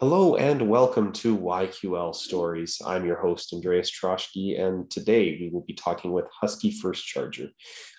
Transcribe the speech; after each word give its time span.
Hello 0.00 0.34
and 0.36 0.66
welcome 0.66 1.12
to 1.12 1.36
YQL 1.36 2.14
Stories. 2.14 2.80
I'm 2.86 3.04
your 3.04 3.20
host, 3.20 3.52
Andreas 3.52 3.90
Troschke, 3.90 4.58
and 4.58 4.90
today 4.90 5.36
we 5.38 5.50
will 5.52 5.60
be 5.60 5.74
talking 5.74 6.12
with 6.12 6.24
Husky 6.40 6.70
First 6.70 7.04
Charger. 7.04 7.48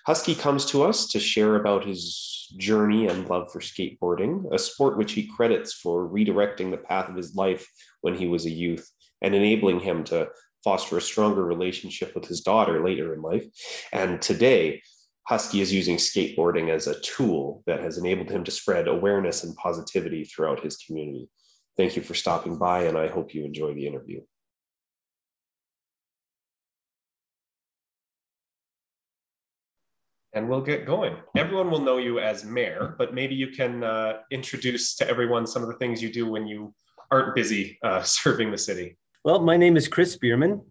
Husky 0.04 0.34
comes 0.34 0.66
to 0.66 0.82
us 0.82 1.06
to 1.10 1.20
share 1.20 1.54
about 1.54 1.84
his 1.84 2.52
journey 2.56 3.06
and 3.06 3.28
love 3.28 3.52
for 3.52 3.60
skateboarding, 3.60 4.52
a 4.52 4.58
sport 4.58 4.98
which 4.98 5.12
he 5.12 5.30
credits 5.36 5.74
for 5.74 6.08
redirecting 6.08 6.72
the 6.72 6.76
path 6.76 7.08
of 7.08 7.14
his 7.14 7.36
life 7.36 7.64
when 8.00 8.16
he 8.16 8.26
was 8.26 8.46
a 8.46 8.50
youth 8.50 8.90
and 9.20 9.32
enabling 9.32 9.78
him 9.78 10.02
to 10.02 10.28
foster 10.64 10.96
a 10.98 11.00
stronger 11.00 11.44
relationship 11.44 12.16
with 12.16 12.26
his 12.26 12.40
daughter 12.40 12.84
later 12.84 13.14
in 13.14 13.22
life. 13.22 13.46
And 13.92 14.20
today, 14.20 14.82
Husky 15.28 15.60
is 15.60 15.72
using 15.72 15.98
skateboarding 15.98 16.68
as 16.68 16.88
a 16.88 17.00
tool 17.02 17.62
that 17.66 17.78
has 17.78 17.96
enabled 17.96 18.28
him 18.28 18.42
to 18.42 18.50
spread 18.50 18.88
awareness 18.88 19.44
and 19.44 19.54
positivity 19.54 20.24
throughout 20.24 20.64
his 20.64 20.78
community. 20.78 21.28
Thank 21.76 21.96
you 21.96 22.02
for 22.02 22.14
stopping 22.14 22.58
by, 22.58 22.84
and 22.84 22.98
I 22.98 23.08
hope 23.08 23.34
you 23.34 23.44
enjoy 23.44 23.74
the 23.74 23.86
interview. 23.86 24.20
And 30.34 30.48
we'll 30.48 30.62
get 30.62 30.86
going. 30.86 31.16
Everyone 31.36 31.70
will 31.70 31.80
know 31.80 31.98
you 31.98 32.18
as 32.18 32.44
mayor, 32.44 32.94
but 32.98 33.12
maybe 33.12 33.34
you 33.34 33.48
can 33.48 33.84
uh, 33.84 34.20
introduce 34.30 34.94
to 34.96 35.08
everyone 35.08 35.46
some 35.46 35.62
of 35.62 35.68
the 35.68 35.76
things 35.76 36.02
you 36.02 36.10
do 36.10 36.30
when 36.30 36.46
you 36.46 36.74
aren't 37.10 37.34
busy 37.34 37.78
uh, 37.82 38.02
serving 38.02 38.50
the 38.50 38.58
city. 38.58 38.96
Well, 39.24 39.40
my 39.40 39.56
name 39.56 39.76
is 39.76 39.88
Chris 39.88 40.12
Spearman. 40.12 40.62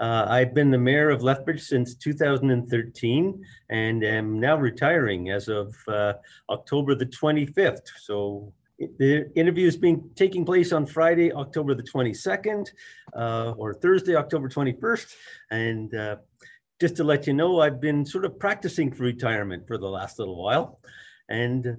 Uh, 0.00 0.26
I've 0.28 0.52
been 0.52 0.70
the 0.70 0.78
mayor 0.78 1.10
of 1.10 1.22
Lethbridge 1.22 1.62
since 1.62 1.94
2013 1.94 3.44
and 3.70 4.04
am 4.04 4.40
now 4.40 4.56
retiring 4.56 5.30
as 5.30 5.48
of 5.48 5.74
uh, 5.86 6.14
October 6.50 6.96
the 6.96 7.06
25th. 7.06 7.86
So 8.02 8.52
the 8.78 9.30
interview 9.34 9.66
is 9.66 9.76
being 9.76 10.10
taking 10.16 10.44
place 10.44 10.72
on 10.72 10.86
Friday, 10.86 11.32
October 11.32 11.74
the 11.74 11.82
22nd, 11.82 12.68
uh, 13.16 13.54
or 13.56 13.74
Thursday, 13.74 14.16
October 14.16 14.48
21st. 14.48 15.14
And 15.50 15.94
uh, 15.94 16.16
just 16.80 16.96
to 16.96 17.04
let 17.04 17.26
you 17.26 17.34
know, 17.34 17.60
I've 17.60 17.80
been 17.80 18.04
sort 18.04 18.24
of 18.24 18.38
practicing 18.38 18.92
for 18.92 19.04
retirement 19.04 19.66
for 19.66 19.78
the 19.78 19.88
last 19.88 20.18
little 20.18 20.42
while. 20.42 20.80
And 21.28 21.76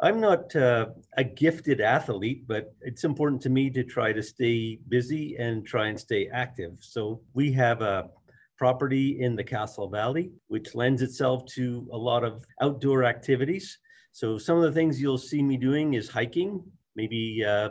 I'm 0.00 0.20
not 0.20 0.54
uh, 0.54 0.86
a 1.16 1.24
gifted 1.24 1.80
athlete, 1.80 2.44
but 2.46 2.74
it's 2.82 3.04
important 3.04 3.40
to 3.42 3.50
me 3.50 3.70
to 3.70 3.82
try 3.82 4.12
to 4.12 4.22
stay 4.22 4.78
busy 4.88 5.36
and 5.36 5.66
try 5.66 5.88
and 5.88 5.98
stay 5.98 6.28
active. 6.32 6.76
So 6.80 7.22
we 7.32 7.50
have 7.52 7.82
a 7.82 8.10
property 8.58 9.20
in 9.20 9.36
the 9.36 9.44
Castle 9.44 9.88
Valley, 9.88 10.32
which 10.48 10.74
lends 10.74 11.02
itself 11.02 11.44
to 11.46 11.88
a 11.92 11.96
lot 11.96 12.24
of 12.24 12.44
outdoor 12.60 13.04
activities. 13.04 13.78
So 14.16 14.38
some 14.38 14.56
of 14.56 14.62
the 14.62 14.72
things 14.72 14.98
you'll 14.98 15.18
see 15.18 15.42
me 15.42 15.58
doing 15.58 15.92
is 15.92 16.08
hiking, 16.08 16.64
maybe 16.94 17.44
uh, 17.46 17.68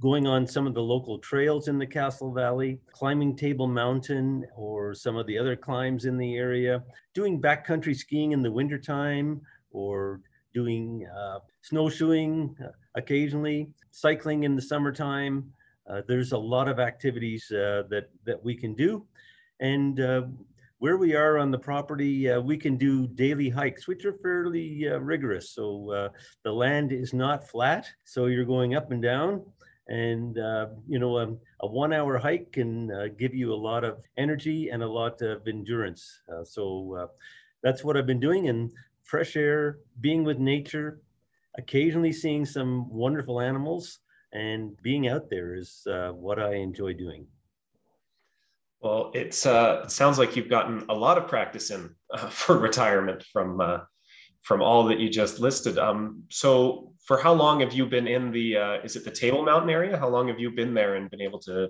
going 0.00 0.26
on 0.26 0.46
some 0.46 0.66
of 0.66 0.74
the 0.74 0.82
local 0.82 1.18
trails 1.18 1.66
in 1.66 1.78
the 1.78 1.86
Castle 1.86 2.30
Valley, 2.30 2.78
climbing 2.92 3.34
Table 3.34 3.66
Mountain 3.66 4.44
or 4.54 4.92
some 4.92 5.16
of 5.16 5.26
the 5.26 5.38
other 5.38 5.56
climbs 5.56 6.04
in 6.04 6.18
the 6.18 6.36
area, 6.36 6.82
doing 7.14 7.40
backcountry 7.40 7.96
skiing 7.96 8.32
in 8.32 8.42
the 8.42 8.52
wintertime 8.52 9.40
or 9.70 10.20
doing 10.52 11.08
uh, 11.18 11.38
snowshoeing 11.62 12.54
uh, 12.62 12.68
occasionally, 12.94 13.70
cycling 13.90 14.42
in 14.42 14.54
the 14.54 14.60
summertime. 14.60 15.50
Uh, 15.88 16.02
there's 16.06 16.32
a 16.32 16.38
lot 16.38 16.68
of 16.68 16.78
activities 16.78 17.50
uh, 17.50 17.84
that, 17.88 18.10
that 18.26 18.44
we 18.44 18.54
can 18.54 18.74
do. 18.74 19.06
And 19.60 20.00
uh, 20.00 20.24
where 20.78 20.96
we 20.96 21.14
are 21.14 21.38
on 21.38 21.50
the 21.50 21.58
property, 21.58 22.30
uh, 22.30 22.40
we 22.40 22.56
can 22.56 22.76
do 22.76 23.06
daily 23.08 23.48
hikes, 23.48 23.88
which 23.88 24.04
are 24.04 24.12
fairly 24.22 24.88
uh, 24.88 24.98
rigorous. 24.98 25.50
So 25.50 25.90
uh, 25.90 26.08
the 26.44 26.52
land 26.52 26.92
is 26.92 27.12
not 27.12 27.48
flat, 27.48 27.88
so 28.04 28.26
you're 28.26 28.44
going 28.44 28.76
up 28.76 28.92
and 28.92 29.02
down. 29.02 29.44
And 29.88 30.38
uh, 30.38 30.66
you 30.86 30.98
know, 30.98 31.18
um, 31.18 31.38
a 31.60 31.66
one-hour 31.66 32.18
hike 32.18 32.52
can 32.52 32.90
uh, 32.92 33.08
give 33.18 33.34
you 33.34 33.52
a 33.52 33.56
lot 33.56 33.84
of 33.84 33.98
energy 34.16 34.68
and 34.68 34.82
a 34.82 34.88
lot 34.88 35.20
of 35.22 35.48
endurance. 35.48 36.20
Uh, 36.30 36.44
so 36.44 37.08
that's 37.62 37.82
what 37.82 37.96
I've 37.96 38.06
been 38.06 38.20
doing. 38.20 38.48
And 38.48 38.70
fresh 39.02 39.34
air, 39.34 39.78
being 40.00 40.22
with 40.24 40.38
nature, 40.38 41.00
occasionally 41.56 42.12
seeing 42.12 42.44
some 42.44 42.88
wonderful 42.90 43.40
animals, 43.40 44.00
and 44.32 44.76
being 44.82 45.08
out 45.08 45.30
there 45.30 45.54
is 45.54 45.82
what 45.86 46.38
I 46.38 46.56
enjoy 46.56 46.92
doing. 46.92 47.26
Well, 48.80 49.10
it's 49.14 49.44
uh, 49.44 49.82
it 49.84 49.90
sounds 49.90 50.18
like 50.18 50.36
you've 50.36 50.48
gotten 50.48 50.84
a 50.88 50.94
lot 50.94 51.18
of 51.18 51.26
practice 51.26 51.70
in 51.70 51.94
uh, 52.14 52.28
for 52.28 52.58
retirement 52.58 53.24
from 53.32 53.60
uh, 53.60 53.78
from 54.42 54.62
all 54.62 54.84
that 54.84 54.98
you 54.98 55.08
just 55.08 55.40
listed. 55.40 55.78
Um, 55.78 56.22
so, 56.30 56.92
for 57.04 57.18
how 57.18 57.32
long 57.32 57.60
have 57.60 57.72
you 57.72 57.86
been 57.86 58.06
in 58.06 58.30
the? 58.30 58.56
Uh, 58.56 58.74
is 58.84 58.96
it 58.96 59.04
the 59.04 59.10
Table 59.10 59.42
Mountain 59.44 59.70
area? 59.70 59.98
How 59.98 60.08
long 60.08 60.28
have 60.28 60.38
you 60.38 60.50
been 60.50 60.74
there 60.74 60.94
and 60.94 61.10
been 61.10 61.20
able 61.20 61.40
to 61.40 61.68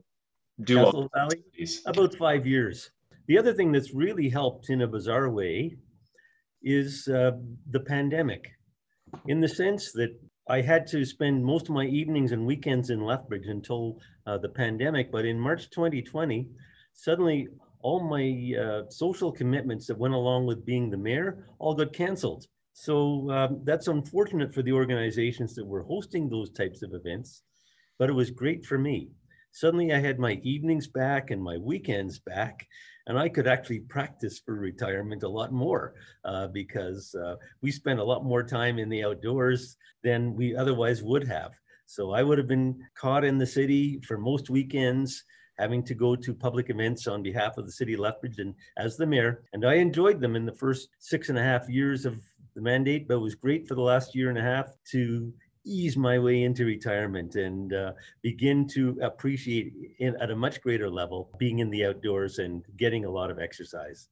do 0.64 0.76
Castle 0.76 1.02
all 1.02 1.10
Valley? 1.14 1.42
About 1.86 2.14
five 2.14 2.46
years. 2.46 2.90
The 3.26 3.38
other 3.38 3.52
thing 3.52 3.72
that's 3.72 3.94
really 3.94 4.28
helped 4.28 4.70
in 4.70 4.82
a 4.82 4.86
bizarre 4.86 5.30
way 5.30 5.76
is 6.62 7.08
uh, 7.08 7.32
the 7.70 7.80
pandemic, 7.80 8.48
in 9.26 9.40
the 9.40 9.48
sense 9.48 9.92
that 9.92 10.10
I 10.48 10.62
had 10.62 10.86
to 10.88 11.04
spend 11.04 11.44
most 11.44 11.68
of 11.68 11.74
my 11.74 11.84
evenings 11.84 12.32
and 12.32 12.46
weekends 12.46 12.90
in 12.90 13.00
Lethbridge 13.04 13.46
until 13.46 13.98
uh, 14.26 14.38
the 14.38 14.48
pandemic. 14.48 15.12
But 15.12 15.26
in 15.26 15.38
March 15.38 15.70
2020 15.70 16.48
suddenly 16.98 17.46
all 17.80 18.00
my 18.00 18.60
uh, 18.60 18.90
social 18.90 19.30
commitments 19.30 19.86
that 19.86 19.96
went 19.96 20.14
along 20.14 20.46
with 20.46 20.66
being 20.66 20.90
the 20.90 20.96
mayor 20.96 21.46
all 21.60 21.72
got 21.72 21.92
canceled. 21.92 22.46
So 22.72 23.30
um, 23.30 23.60
that's 23.62 23.86
unfortunate 23.86 24.52
for 24.52 24.62
the 24.62 24.72
organizations 24.72 25.54
that 25.54 25.64
were 25.64 25.84
hosting 25.84 26.28
those 26.28 26.50
types 26.50 26.82
of 26.82 26.94
events, 26.94 27.42
but 28.00 28.10
it 28.10 28.14
was 28.14 28.32
great 28.32 28.66
for 28.66 28.78
me. 28.78 29.10
Suddenly 29.52 29.92
I 29.92 30.00
had 30.00 30.18
my 30.18 30.40
evenings 30.42 30.88
back 30.88 31.30
and 31.30 31.40
my 31.40 31.56
weekends 31.56 32.18
back, 32.18 32.66
and 33.06 33.16
I 33.16 33.28
could 33.28 33.46
actually 33.46 33.80
practice 33.80 34.40
for 34.44 34.54
retirement 34.54 35.22
a 35.22 35.28
lot 35.28 35.52
more 35.52 35.94
uh, 36.24 36.48
because 36.48 37.14
uh, 37.14 37.36
we 37.62 37.70
spent 37.70 38.00
a 38.00 38.04
lot 38.04 38.24
more 38.24 38.42
time 38.42 38.78
in 38.78 38.88
the 38.88 39.04
outdoors 39.04 39.76
than 40.02 40.34
we 40.34 40.56
otherwise 40.56 41.02
would 41.02 41.26
have. 41.28 41.52
So 41.86 42.10
I 42.10 42.24
would 42.24 42.38
have 42.38 42.48
been 42.48 42.80
caught 42.96 43.24
in 43.24 43.38
the 43.38 43.46
city 43.46 44.00
for 44.00 44.18
most 44.18 44.50
weekends 44.50 45.24
having 45.58 45.82
to 45.84 45.94
go 45.94 46.14
to 46.16 46.34
public 46.34 46.70
events 46.70 47.06
on 47.06 47.22
behalf 47.22 47.58
of 47.58 47.66
the 47.66 47.72
city 47.72 47.94
of 47.94 48.00
Lethbridge 48.00 48.38
and 48.38 48.54
as 48.76 48.96
the 48.96 49.06
mayor. 49.06 49.44
And 49.52 49.64
I 49.64 49.74
enjoyed 49.74 50.20
them 50.20 50.36
in 50.36 50.46
the 50.46 50.52
first 50.52 50.88
six 50.98 51.28
and 51.28 51.38
a 51.38 51.42
half 51.42 51.68
years 51.68 52.04
of 52.04 52.22
the 52.54 52.60
mandate, 52.60 53.08
but 53.08 53.14
it 53.14 53.20
was 53.20 53.34
great 53.34 53.66
for 53.66 53.74
the 53.74 53.82
last 53.82 54.14
year 54.14 54.30
and 54.30 54.38
a 54.38 54.42
half 54.42 54.76
to 54.92 55.32
ease 55.64 55.96
my 55.96 56.18
way 56.18 56.42
into 56.44 56.64
retirement 56.64 57.34
and 57.34 57.72
uh, 57.72 57.92
begin 58.22 58.66
to 58.66 58.98
appreciate 59.02 59.72
in, 59.98 60.16
at 60.20 60.30
a 60.30 60.36
much 60.36 60.62
greater 60.62 60.88
level 60.88 61.30
being 61.38 61.58
in 61.58 61.70
the 61.70 61.84
outdoors 61.84 62.38
and 62.38 62.64
getting 62.76 63.04
a 63.04 63.10
lot 63.10 63.30
of 63.30 63.38
exercise. 63.38 64.08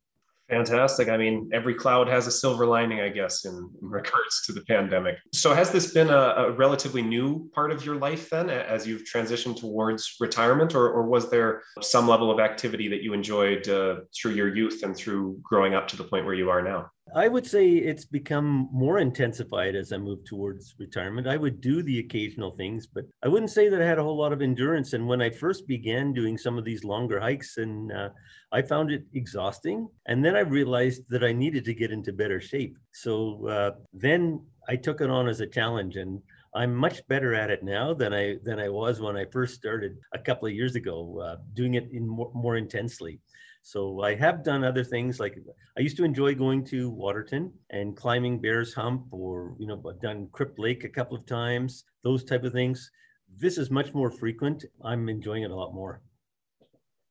Fantastic. 0.49 1.09
I 1.09 1.17
mean, 1.17 1.51
every 1.53 1.75
cloud 1.75 2.07
has 2.07 2.29
a 2.29 2.31
silver 2.31 2.67
lining, 2.67 3.01
I 3.01 3.09
guess, 3.09 3.45
in, 3.45 3.53
in 3.53 3.89
regards 3.89 4.43
to 4.47 4.53
the 4.53 4.61
pandemic. 4.62 5.17
So, 5.33 5.53
has 5.53 5.73
this 5.73 5.93
been 5.93 6.09
a, 6.09 6.34
a, 6.37 6.53
relatively 6.53 7.03
new 7.03 7.51
part 7.53 7.73
of 7.73 7.84
your 7.84 7.97
life 7.97 8.31
then, 8.31 8.49
as 8.49 8.87
you've 8.87 9.03
transitioned 9.03 9.57
towards 9.59 10.15
retirement, 10.21 10.77
or, 10.77 10.89
or 10.89 11.03
was 11.03 11.31
there 11.31 11.62
some 11.81 12.07
level 12.07 12.31
of 12.31 12.39
activity 12.39 12.87
that 12.89 13.03
you 13.03 13.12
enjoyed 13.12 13.69
uh, 13.69 13.97
through 14.17 14.33
your 14.33 14.55
youth 14.55 14.84
and 14.84 14.97
through 14.97 15.41
growing 15.43 15.75
up 15.75 15.89
to 15.89 15.97
the 15.97 16.05
point 16.05 16.25
where 16.25 16.34
you 16.34 16.49
are 16.49 16.63
now? 16.63 16.91
I 17.15 17.28
would 17.28 17.47
say 17.47 17.69
it's 17.69 18.05
become 18.05 18.69
more 18.72 18.99
intensified 18.99 19.77
as 19.77 19.93
I 19.93 19.97
move 19.97 20.25
towards 20.25 20.75
retirement. 20.78 21.28
I 21.28 21.36
would 21.36 21.60
do 21.60 21.83
the 21.83 22.01
occasional 22.01 22.51
things, 22.51 22.86
but 22.86 23.04
I 23.22 23.28
wouldn't 23.28 23.53
say 23.53 23.69
that 23.69 23.80
I 23.80 23.86
had 23.86 23.98
a 23.98 24.03
whole 24.03 24.19
lot 24.19 24.33
of 24.33 24.42
endurance. 24.42 24.92
And 24.92 25.07
when 25.07 25.22
I 25.22 25.30
first 25.30 25.69
began 25.69 26.13
doing 26.13 26.36
some 26.36 26.59
of 26.59 26.65
these 26.65 26.83
longer 26.83 27.21
hikes, 27.21 27.59
and 27.59 27.92
uh, 27.92 28.09
I 28.51 28.63
found 28.63 28.91
it 28.91 29.04
exhausting. 29.15 29.89
And 30.07 30.25
then 30.25 30.34
I 30.34 30.41
realized 30.41 31.03
that 31.09 31.22
I 31.22 31.33
needed 31.33 31.65
to 31.66 31.75
get 31.75 31.92
into 31.92 32.13
better 32.13 32.41
shape. 32.41 32.77
So 32.92 33.47
uh, 33.47 33.71
then 33.92 34.45
I 34.69 34.75
took 34.75 35.01
it 35.01 35.09
on 35.09 35.28
as 35.28 35.41
a 35.41 35.47
challenge, 35.47 35.95
and 35.97 36.21
I'm 36.57 36.75
much 36.75 37.07
better 37.07 37.34
at 37.34 37.51
it 37.51 37.63
now 37.63 37.95
than 37.95 38.13
I 38.13 38.36
than 38.42 38.59
I 38.59 38.69
was 38.69 39.01
when 39.01 39.16
I 39.16 39.27
first 39.27 39.54
started 39.54 39.97
a 40.13 40.19
couple 40.19 40.48
of 40.48 40.54
years 40.54 40.75
ago, 40.75 41.21
uh, 41.21 41.36
doing 41.54 41.75
it 41.75 41.89
in 41.92 42.09
more, 42.09 42.33
more 42.34 42.57
intensely. 42.57 43.21
So 43.66 44.01
I 44.01 44.15
have 44.15 44.45
done 44.45 44.63
other 44.63 44.84
things 44.84 45.18
like 45.18 45.36
I 45.77 45.80
used 45.80 45.97
to 45.97 46.04
enjoy 46.04 46.36
going 46.36 46.63
to 46.66 46.89
Waterton 46.89 47.53
and 47.71 47.97
climbing 47.97 48.41
Bears 48.41 48.72
Hump 48.72 49.07
or, 49.10 49.57
you 49.59 49.66
know, 49.66 49.83
I've 49.91 50.01
done 50.01 50.28
Crypt 50.30 50.60
Lake 50.60 50.84
a 50.84 50.89
couple 50.89 51.16
of 51.16 51.27
times, 51.27 51.83
those 52.04 52.22
type 52.22 52.45
of 52.45 52.53
things. 52.53 52.89
This 53.36 53.59
is 53.59 53.68
much 53.68 53.92
more 53.92 54.09
frequent. 54.09 54.65
I'm 54.84 55.09
enjoying 55.09 55.42
it 55.42 55.51
a 55.51 55.54
lot 55.57 55.74
more. 55.74 56.01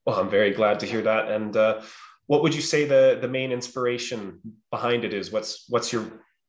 Well, 0.05 0.17
I'm 0.17 0.29
very 0.29 0.51
glad 0.51 0.79
to 0.79 0.85
hear 0.85 1.01
that. 1.01 1.29
And 1.29 1.57
uh, 1.57 1.81
what 2.27 2.41
would 2.41 2.55
you 2.55 2.61
say 2.61 2.85
the, 2.85 3.17
the 3.19 3.27
main 3.27 3.51
inspiration 3.51 4.39
behind 4.71 5.03
it 5.03 5.13
is? 5.13 5.33
What's, 5.33 5.65
what's 5.67 5.91
your 5.91 6.05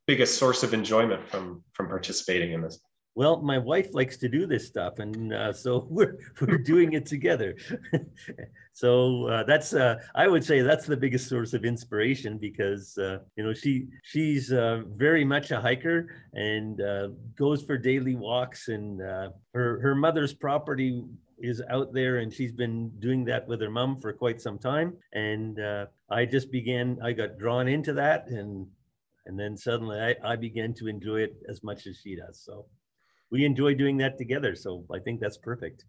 biggest 0.07 0.39
source 0.39 0.63
of 0.63 0.73
enjoyment 0.73 1.29
from, 1.29 1.65
from 1.73 1.89
participating 1.89 2.53
in 2.53 2.61
this? 2.61 2.79
Well, 3.17 3.41
my 3.41 3.57
wife 3.57 3.95
likes 3.95 4.19
to 4.19 4.29
do 4.29 4.47
this 4.47 4.67
stuff, 4.67 4.99
and 4.99 5.33
uh, 5.33 5.51
so 5.55 5.87
we're 5.91 6.19
we're 6.39 6.59
doing 6.59 6.93
it 6.93 7.07
together. 7.07 7.57
so 8.75 9.27
uh, 9.29 9.43
that's 9.45 9.73
uh, 9.73 9.97
I 10.15 10.29
would 10.29 10.45
say 10.45 10.61
that's 10.61 10.85
the 10.85 10.99
biggest 10.99 11.27
source 11.27 11.55
of 11.55 11.65
inspiration 11.65 12.37
because 12.37 12.99
uh, 12.99 13.21
you 13.37 13.43
know 13.43 13.55
she 13.55 13.87
she's 14.03 14.53
uh, 14.53 14.83
very 14.97 15.25
much 15.25 15.51
a 15.51 15.59
hiker 15.59 16.09
and 16.35 16.83
uh, 16.83 17.09
goes 17.39 17.63
for 17.63 17.79
daily 17.79 18.15
walks, 18.15 18.69
and 18.69 19.01
her 19.01 19.81
her 19.81 19.95
mother's 19.95 20.35
property 20.35 21.03
is 21.39 21.63
out 21.71 21.93
there 21.93 22.19
and 22.19 22.33
she's 22.33 22.53
been 22.53 22.91
doing 22.99 23.23
that 23.23 23.47
with 23.47 23.61
her 23.61 23.71
mom 23.71 24.01
for 24.01 24.11
quite 24.11 24.41
some 24.41 24.59
time 24.59 24.97
and 25.13 25.59
i 26.09 26.25
just 26.25 26.51
began 26.51 26.97
i 27.05 27.13
got 27.13 27.37
drawn 27.39 27.69
into 27.69 27.93
that 27.93 28.27
and 28.29 28.67
and 29.27 29.39
then 29.39 29.55
suddenly 29.55 30.01
I, 30.01 30.15
I 30.25 30.37
began 30.37 30.73
to 30.73 30.87
enjoy 30.87 31.21
it 31.21 31.37
as 31.47 31.63
much 31.63 31.87
as 31.87 31.99
she 31.99 32.17
does 32.17 32.41
so 32.43 32.65
we 33.31 33.45
enjoy 33.45 33.75
doing 33.75 33.97
that 33.99 34.19
together. 34.19 34.55
So 34.55 34.85
I 34.93 34.99
think 34.99 35.21
that's 35.21 35.39
perfect. 35.39 35.85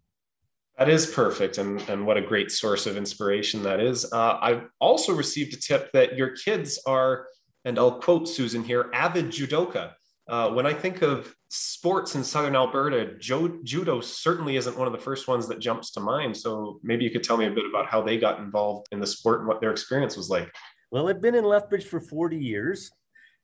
That 0.78 0.88
is 0.88 1.06
perfect, 1.06 1.58
and, 1.58 1.80
and 1.88 2.06
what 2.06 2.16
a 2.16 2.20
great 2.20 2.52
source 2.52 2.86
of 2.86 2.96
inspiration 2.96 3.64
that 3.64 3.80
is. 3.80 4.10
Uh, 4.12 4.38
I've 4.40 4.68
also 4.80 5.12
received 5.12 5.52
a 5.54 5.56
tip 5.56 5.90
that 5.92 6.16
your 6.16 6.36
kids 6.36 6.78
are, 6.86 7.26
and 7.64 7.76
I'll 7.76 8.00
quote 8.00 8.28
Susan 8.28 8.62
here, 8.62 8.88
avid 8.94 9.26
judoka. 9.26 9.94
Uh, 10.28 10.50
when 10.50 10.66
I 10.66 10.74
think 10.74 11.02
of 11.02 11.34
sports 11.48 12.14
in 12.14 12.22
Southern 12.22 12.54
Alberta, 12.54 13.14
jo- 13.18 13.58
judo 13.64 14.00
certainly 14.00 14.56
isn't 14.56 14.78
one 14.78 14.86
of 14.86 14.92
the 14.92 15.00
first 15.00 15.26
ones 15.26 15.48
that 15.48 15.58
jumps 15.58 15.90
to 15.92 16.00
mind. 16.00 16.36
So 16.36 16.78
maybe 16.84 17.02
you 17.04 17.10
could 17.10 17.24
tell 17.24 17.38
me 17.38 17.46
a 17.46 17.50
bit 17.50 17.64
about 17.68 17.86
how 17.86 18.00
they 18.00 18.18
got 18.18 18.38
involved 18.38 18.86
in 18.92 19.00
the 19.00 19.06
sport 19.06 19.40
and 19.40 19.48
what 19.48 19.60
their 19.60 19.72
experience 19.72 20.16
was 20.16 20.28
like. 20.28 20.52
Well, 20.92 21.08
I've 21.08 21.20
been 21.20 21.34
in 21.34 21.44
Lethbridge 21.44 21.86
for 21.86 22.00
40 22.00 22.36
years, 22.36 22.90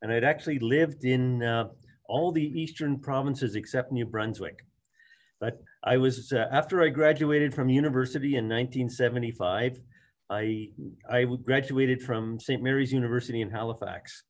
and 0.02 0.12
I'd 0.12 0.24
actually 0.24 0.58
lived 0.60 1.04
in 1.04 1.42
uh, 1.42 1.68
all 2.08 2.32
the 2.32 2.42
eastern 2.42 2.98
provinces 2.98 3.54
except 3.54 3.92
New 3.92 4.06
Brunswick. 4.06 4.64
But 5.40 5.60
I 5.82 5.96
was, 5.96 6.32
uh, 6.32 6.46
after 6.50 6.82
I 6.82 6.88
graduated 6.88 7.54
from 7.54 7.68
university 7.68 8.36
in 8.36 8.48
1975, 8.48 9.80
I, 10.30 10.68
I 11.10 11.24
graduated 11.24 12.02
from 12.02 12.40
St. 12.40 12.62
Mary's 12.62 12.92
University 12.92 13.40
in 13.40 13.50
Halifax. 13.50 14.22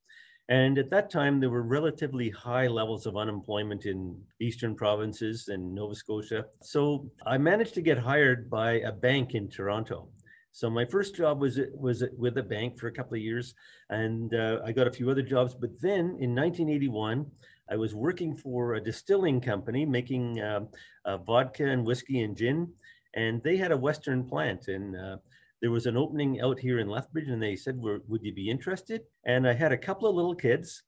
And 0.48 0.76
at 0.76 0.90
that 0.90 1.10
time, 1.10 1.40
there 1.40 1.48
were 1.48 1.62
relatively 1.62 2.28
high 2.30 2.66
levels 2.66 3.06
of 3.06 3.16
unemployment 3.16 3.86
in 3.86 4.20
eastern 4.40 4.74
provinces 4.74 5.48
and 5.48 5.74
Nova 5.74 5.94
Scotia. 5.94 6.44
So 6.62 7.10
I 7.24 7.38
managed 7.38 7.74
to 7.74 7.82
get 7.82 7.96
hired 7.96 8.50
by 8.50 8.80
a 8.80 8.92
bank 8.92 9.34
in 9.34 9.48
Toronto. 9.48 10.08
So 10.52 10.68
my 10.68 10.84
first 10.84 11.16
job 11.16 11.40
was 11.40 11.58
was 11.74 12.04
with 12.16 12.38
a 12.38 12.42
bank 12.42 12.78
for 12.78 12.86
a 12.86 12.92
couple 12.92 13.16
of 13.16 13.22
years, 13.22 13.54
and 13.90 14.32
uh, 14.34 14.60
I 14.64 14.70
got 14.70 14.86
a 14.86 14.92
few 14.92 15.10
other 15.10 15.22
jobs. 15.22 15.52
But 15.52 15.70
then 15.80 16.16
in 16.20 16.32
1981, 16.32 17.26
I 17.70 17.76
was 17.76 17.94
working 17.94 18.36
for 18.36 18.74
a 18.74 18.80
distilling 18.80 19.40
company 19.40 19.86
making 19.86 20.40
um, 20.42 20.68
uh, 21.04 21.18
vodka 21.18 21.64
and 21.64 21.84
whiskey 21.84 22.22
and 22.22 22.36
gin, 22.36 22.72
and 23.14 23.42
they 23.42 23.56
had 23.56 23.72
a 23.72 23.76
Western 23.76 24.24
plant. 24.24 24.68
And 24.68 24.96
uh, 24.96 25.16
there 25.62 25.70
was 25.70 25.86
an 25.86 25.96
opening 25.96 26.40
out 26.40 26.58
here 26.58 26.78
in 26.78 26.88
Lethbridge, 26.88 27.28
and 27.28 27.42
they 27.42 27.56
said, 27.56 27.80
"Would 27.80 28.22
you 28.22 28.34
be 28.34 28.50
interested?" 28.50 29.02
And 29.24 29.48
I 29.48 29.54
had 29.54 29.72
a 29.72 29.78
couple 29.78 30.08
of 30.08 30.14
little 30.14 30.34
kids, 30.34 30.82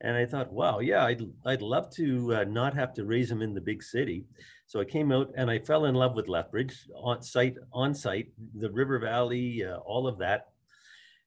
and 0.00 0.16
I 0.16 0.24
thought, 0.24 0.52
"Wow, 0.52 0.80
yeah, 0.80 1.04
I'd 1.04 1.22
I'd 1.44 1.62
love 1.62 1.90
to 1.96 2.34
uh, 2.34 2.44
not 2.44 2.74
have 2.74 2.94
to 2.94 3.04
raise 3.04 3.28
them 3.28 3.42
in 3.42 3.54
the 3.54 3.60
big 3.60 3.82
city." 3.82 4.24
So 4.66 4.80
I 4.80 4.84
came 4.84 5.12
out 5.12 5.30
and 5.36 5.50
I 5.50 5.58
fell 5.58 5.84
in 5.84 5.94
love 5.94 6.14
with 6.14 6.28
Lethbridge 6.28 6.88
on 6.96 7.22
sight, 7.22 7.56
on 7.74 7.94
sight, 7.94 8.32
the 8.54 8.70
River 8.70 8.98
Valley, 8.98 9.64
uh, 9.64 9.76
all 9.78 10.06
of 10.06 10.16
that. 10.18 10.48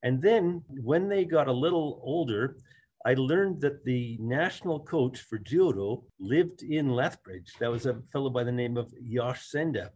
And 0.01 0.19
then 0.21 0.63
when 0.67 1.07
they 1.09 1.25
got 1.25 1.47
a 1.47 1.53
little 1.53 1.99
older, 2.03 2.57
I 3.05 3.13
learned 3.13 3.61
that 3.61 3.85
the 3.85 4.17
national 4.19 4.79
coach 4.79 5.19
for 5.19 5.37
judo 5.37 6.03
lived 6.19 6.63
in 6.63 6.89
Lethbridge. 6.89 7.53
That 7.59 7.71
was 7.71 7.85
a 7.85 8.01
fellow 8.11 8.31
by 8.31 8.43
the 8.43 8.51
name 8.51 8.77
of 8.77 8.91
Yosh 8.99 9.45
Senda. 9.45 9.91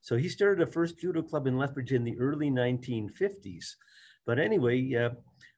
So 0.00 0.16
he 0.16 0.28
started 0.28 0.62
a 0.62 0.70
first 0.70 1.00
judo 1.00 1.22
club 1.22 1.48
in 1.48 1.58
Lethbridge 1.58 1.92
in 1.92 2.04
the 2.04 2.16
early 2.20 2.48
1950s. 2.48 3.74
But 4.24 4.38
anyway, 4.38 4.94
uh, 4.94 5.10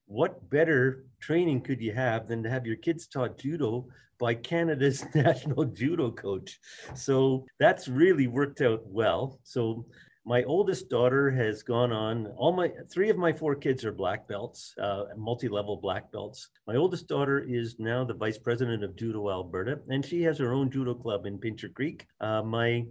what 0.06 0.48
better 0.48 1.04
training 1.20 1.60
could 1.60 1.82
you 1.82 1.92
have 1.92 2.26
than 2.26 2.42
to 2.42 2.50
have 2.50 2.66
your 2.66 2.76
kids 2.76 3.06
taught 3.06 3.38
judo 3.38 3.86
by 4.18 4.32
Canada's 4.34 5.04
national 5.14 5.66
judo 5.66 6.10
coach? 6.10 6.58
So 6.94 7.44
that's 7.60 7.88
really 7.88 8.26
worked 8.26 8.62
out 8.62 8.80
well. 8.86 9.38
So 9.42 9.84
my 10.28 10.42
oldest 10.42 10.90
daughter 10.90 11.30
has 11.30 11.62
gone 11.62 11.90
on 11.90 12.26
all 12.36 12.52
my 12.52 12.70
three 12.92 13.08
of 13.08 13.16
my 13.16 13.32
four 13.32 13.54
kids 13.54 13.82
are 13.82 13.92
black 13.92 14.28
belts 14.28 14.74
uh, 14.80 15.04
multi-level 15.16 15.78
black 15.78 16.12
belts. 16.12 16.50
My 16.66 16.76
oldest 16.76 17.08
daughter 17.08 17.38
is 17.48 17.76
now 17.78 18.04
the 18.04 18.12
vice 18.12 18.36
president 18.36 18.84
of 18.84 18.94
judo 18.94 19.30
alberta 19.30 19.80
and 19.88 20.04
she 20.04 20.22
has 20.24 20.38
her 20.38 20.52
own 20.52 20.70
judo 20.70 20.94
club 20.94 21.24
in 21.24 21.38
pincher 21.38 21.70
creek. 21.70 22.06
Uh, 22.20 22.42
my 22.42 22.84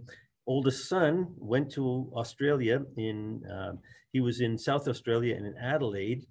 oldest 0.48 0.88
son 0.88 1.28
went 1.36 1.70
to 1.70 2.10
australia 2.16 2.82
in 2.96 3.40
uh, 3.46 3.72
he 4.12 4.20
was 4.20 4.40
in 4.40 4.58
south 4.58 4.88
australia 4.88 5.36
and 5.36 5.46
in 5.46 5.56
adelaide 5.58 6.26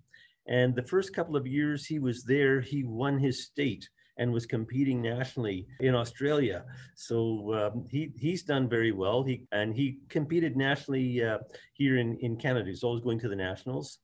and 0.47 0.75
the 0.75 0.89
first 0.91 1.15
couple 1.15 1.37
of 1.37 1.47
years 1.47 1.85
he 1.85 1.99
was 1.99 2.25
there 2.25 2.59
he 2.59 2.83
won 2.83 3.17
his 3.17 3.45
state 3.45 3.87
and 4.17 4.31
was 4.31 4.45
competing 4.45 5.01
nationally 5.01 5.67
in 5.79 5.95
Australia. 5.95 6.65
So 6.95 7.53
um, 7.53 7.85
he 7.89 8.11
he's 8.17 8.43
done 8.43 8.67
very 8.67 8.91
well. 8.91 9.23
He 9.23 9.47
and 9.51 9.75
he 9.75 9.99
competed 10.09 10.55
nationally 10.55 11.23
uh, 11.23 11.39
here 11.73 11.97
in 11.97 12.17
in 12.17 12.37
Canada. 12.37 12.69
He's 12.69 12.83
always 12.83 13.03
going 13.03 13.19
to 13.19 13.29
the 13.29 13.35
nationals. 13.35 13.99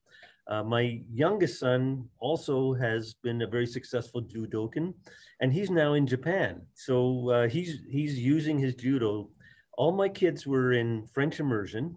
Uh, 0.48 0.62
my 0.62 1.02
youngest 1.14 1.60
son 1.60 2.08
also 2.20 2.74
has 2.74 3.14
been 3.24 3.42
a 3.42 3.48
very 3.48 3.66
successful 3.66 4.22
judokan, 4.22 4.94
and 5.40 5.54
he's 5.54 5.70
now 5.70 5.94
in 5.94 6.06
Japan. 6.06 6.62
So 6.74 7.30
uh, 7.30 7.48
he's 7.48 7.80
he's 7.90 8.20
using 8.20 8.60
his 8.60 8.76
judo. 8.76 9.30
All 9.78 9.92
my 9.92 10.10
kids 10.10 10.46
were 10.46 10.74
in 10.74 11.08
French 11.14 11.40
immersion, 11.40 11.96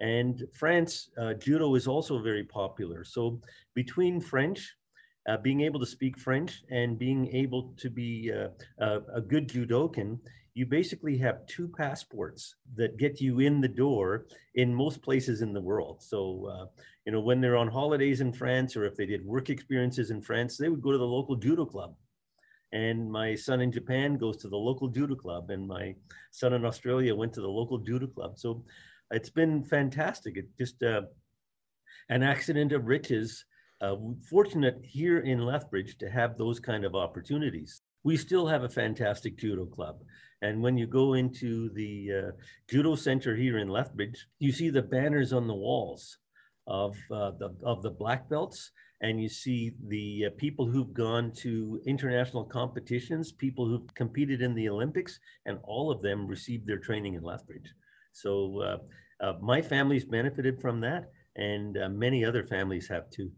and 0.00 0.44
France 0.52 1.10
uh, 1.18 1.34
judo 1.34 1.74
is 1.74 1.86
also 1.86 2.22
very 2.22 2.44
popular. 2.44 3.02
So 3.04 3.40
between 3.74 4.20
French 4.20 4.76
uh, 5.26 5.36
being 5.38 5.62
able 5.62 5.80
to 5.80 5.86
speak 5.86 6.18
French 6.18 6.62
and 6.70 6.98
being 6.98 7.28
able 7.34 7.74
to 7.76 7.90
be 7.90 8.32
uh, 8.32 8.48
a, 8.78 9.00
a, 9.16 9.20
good 9.20 9.48
judokan, 9.48 10.18
you 10.54 10.64
basically 10.64 11.18
have 11.18 11.46
two 11.46 11.68
passports 11.68 12.54
that 12.76 12.96
get 12.96 13.20
you 13.20 13.40
in 13.40 13.60
the 13.60 13.68
door 13.68 14.26
in 14.54 14.74
most 14.74 15.02
places 15.02 15.42
in 15.42 15.52
the 15.52 15.60
world. 15.60 16.02
So, 16.02 16.46
uh, 16.46 16.66
you 17.04 17.12
know, 17.12 17.20
when 17.20 17.40
they're 17.40 17.56
on 17.56 17.68
holidays 17.68 18.20
in 18.20 18.32
France 18.32 18.76
or 18.76 18.84
if 18.84 18.96
they 18.96 19.06
did 19.06 19.24
work 19.24 19.50
experiences 19.50 20.10
in 20.10 20.22
France, 20.22 20.56
they 20.56 20.68
would 20.68 20.80
go 20.80 20.92
to 20.92 20.98
the 20.98 21.04
local 21.04 21.36
judo 21.36 21.66
club. 21.66 21.94
And 22.72 23.10
my 23.10 23.34
son 23.34 23.60
in 23.60 23.72
Japan 23.72 24.16
goes 24.16 24.36
to 24.38 24.48
the 24.48 24.56
local 24.56 24.88
judo 24.88 25.14
club, 25.14 25.50
and 25.50 25.66
my 25.66 25.94
son 26.30 26.52
in 26.52 26.64
Australia 26.64 27.14
went 27.14 27.32
to 27.34 27.40
the 27.40 27.48
local 27.48 27.78
judo 27.78 28.06
club. 28.06 28.38
So 28.38 28.64
it's 29.10 29.30
been 29.30 29.62
fantastic. 29.62 30.36
It's 30.36 30.52
just 30.58 30.82
uh, 30.82 31.02
an 32.08 32.22
accident 32.22 32.72
of 32.72 32.86
riches 32.86 33.44
uh, 33.80 33.96
fortunate 34.28 34.80
here 34.82 35.18
in 35.18 35.40
Lethbridge 35.40 35.98
to 35.98 36.10
have 36.10 36.36
those 36.36 36.60
kind 36.60 36.84
of 36.84 36.94
opportunities. 36.94 37.82
We 38.04 38.16
still 38.16 38.46
have 38.46 38.62
a 38.62 38.68
fantastic 38.68 39.36
judo 39.38 39.66
club. 39.66 39.96
And 40.42 40.62
when 40.62 40.76
you 40.76 40.86
go 40.86 41.14
into 41.14 41.70
the 41.70 42.08
uh, 42.12 42.30
judo 42.70 42.94
center 42.94 43.34
here 43.34 43.58
in 43.58 43.68
Lethbridge, 43.68 44.26
you 44.38 44.52
see 44.52 44.70
the 44.70 44.82
banners 44.82 45.32
on 45.32 45.46
the 45.46 45.54
walls 45.54 46.18
of, 46.66 46.96
uh, 47.10 47.32
the, 47.38 47.54
of 47.64 47.82
the 47.82 47.90
black 47.90 48.28
belts. 48.28 48.70
And 49.02 49.20
you 49.20 49.28
see 49.28 49.72
the 49.88 50.26
uh, 50.26 50.30
people 50.38 50.66
who've 50.66 50.94
gone 50.94 51.32
to 51.38 51.80
international 51.86 52.44
competitions, 52.44 53.32
people 53.32 53.66
who've 53.66 53.94
competed 53.94 54.40
in 54.40 54.54
the 54.54 54.68
Olympics, 54.70 55.18
and 55.44 55.58
all 55.64 55.90
of 55.90 56.00
them 56.00 56.26
received 56.26 56.66
their 56.66 56.78
training 56.78 57.14
in 57.14 57.22
Lethbridge. 57.22 57.74
So 58.12 58.62
uh, 58.62 59.24
uh, 59.24 59.34
my 59.42 59.60
family's 59.60 60.06
benefited 60.06 60.62
from 60.62 60.80
that, 60.80 61.10
and 61.36 61.76
many 61.98 62.24
other 62.24 62.44
families 62.46 62.88
have 62.88 63.10
too. 63.10 63.30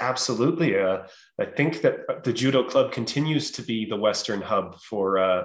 Absolutely. 0.00 0.78
Uh, 0.78 1.04
I 1.40 1.46
think 1.46 1.80
that 1.82 2.22
the 2.24 2.32
Judo 2.32 2.62
Club 2.62 2.92
continues 2.92 3.50
to 3.52 3.62
be 3.62 3.86
the 3.86 3.96
Western 3.96 4.42
hub 4.42 4.78
for 4.80 5.18
uh, 5.18 5.44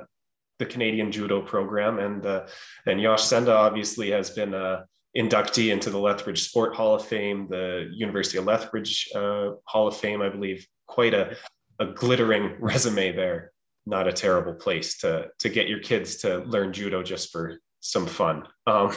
the 0.60 0.66
Canadian 0.66 1.12
Judo 1.12 1.42
program. 1.42 2.00
And, 2.00 2.26
uh, 2.26 2.48
and 2.86 3.02
Yosh 3.02 3.24
Senda 3.24 3.56
obviously 3.56 4.12
has 4.12 4.30
been 4.30 4.54
a 4.54 4.86
inductee 5.18 5.72
into 5.72 5.90
the 5.90 5.98
Lethbridge 5.98 6.44
Sport 6.44 6.76
Hall 6.76 6.96
of 6.96 7.06
Fame, 7.06 7.48
the 7.50 7.90
University 7.94 8.38
of 8.38 8.46
Lethbridge 8.46 9.10
uh, 9.16 9.52
Hall 9.66 9.88
of 9.88 9.98
Fame, 9.98 10.22
I 10.22 10.30
believe. 10.30 10.66
Quite 10.88 11.14
a, 11.14 11.36
a 11.80 11.88
glittering 11.88 12.56
resume 12.60 13.12
there. 13.14 13.52
Not 13.86 14.08
a 14.08 14.14
terrible 14.14 14.54
place 14.54 14.98
to, 15.00 15.28
to 15.40 15.50
get 15.50 15.68
your 15.68 15.80
kids 15.80 16.18
to 16.18 16.40
learn 16.40 16.72
judo 16.72 17.02
just 17.02 17.32
for 17.32 17.58
some 17.80 18.06
fun. 18.06 18.48
Um, 18.68 18.96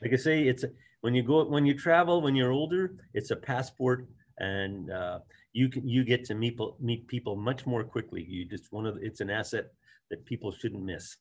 like 0.00 0.12
I 0.12 0.16
say, 0.16 0.46
it's 0.46 0.64
when 1.00 1.14
you 1.14 1.22
go 1.22 1.44
when 1.44 1.66
you 1.66 1.74
travel 1.76 2.22
when 2.22 2.36
you're 2.36 2.52
older, 2.52 2.94
it's 3.12 3.30
a 3.30 3.36
passport 3.36 4.06
and 4.38 4.90
uh, 4.90 5.18
you 5.52 5.68
can 5.68 5.86
you 5.88 6.04
get 6.04 6.24
to 6.24 6.34
meet 6.34 6.58
meet 6.80 7.06
people 7.06 7.36
much 7.36 7.66
more 7.66 7.84
quickly. 7.84 8.24
You 8.28 8.44
just 8.44 8.72
one 8.72 8.86
of 8.86 8.98
it's 9.00 9.20
an 9.20 9.30
asset 9.30 9.66
that 10.10 10.24
people 10.24 10.52
shouldn't 10.52 10.82
miss. 10.82 11.16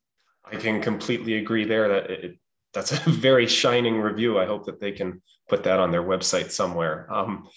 I 0.45 0.57
can 0.57 0.81
completely 0.81 1.35
agree 1.35 1.65
there. 1.65 1.87
That 1.87 2.11
it, 2.11 2.39
that's 2.73 2.91
a 2.91 3.09
very 3.09 3.47
shining 3.47 3.99
review. 3.99 4.39
I 4.39 4.45
hope 4.45 4.65
that 4.65 4.79
they 4.79 4.91
can 4.91 5.21
put 5.49 5.63
that 5.63 5.79
on 5.79 5.91
their 5.91 6.03
website 6.03 6.51
somewhere. 6.51 7.07
Um, 7.13 7.47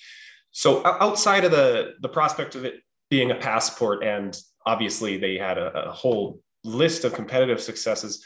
so 0.51 0.87
outside 0.87 1.45
of 1.45 1.51
the 1.51 1.95
the 2.01 2.09
prospect 2.09 2.55
of 2.55 2.65
it 2.65 2.75
being 3.09 3.31
a 3.31 3.37
passport 3.37 4.03
and 4.03 4.37
obviously 4.67 5.17
they 5.17 5.37
had 5.39 5.59
a, 5.59 5.89
a 5.89 5.93
whole 5.93 6.41
list 6.65 7.05
of 7.05 7.15
competitive 7.15 7.61
successes. 7.61 8.25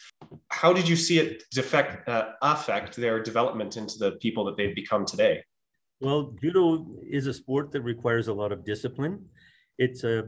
How 0.49 0.73
did 0.73 0.89
you 0.89 0.97
see 0.97 1.19
it 1.19 1.45
defect, 1.53 2.09
uh, 2.09 2.31
affect 2.43 2.97
their 2.97 3.23
development 3.23 3.77
into 3.77 3.99
the 3.99 4.13
people 4.13 4.45
that 4.47 4.57
they've 4.57 4.75
become 4.75 5.05
today? 5.05 5.45
Well, 6.01 6.35
judo 6.41 6.87
is 7.07 7.27
a 7.27 7.35
sport 7.35 7.73
that 7.73 7.83
requires 7.83 8.29
a 8.29 8.33
lot 8.33 8.53
of 8.53 8.65
discipline. 8.65 9.27
It's 9.77 10.03
a, 10.03 10.25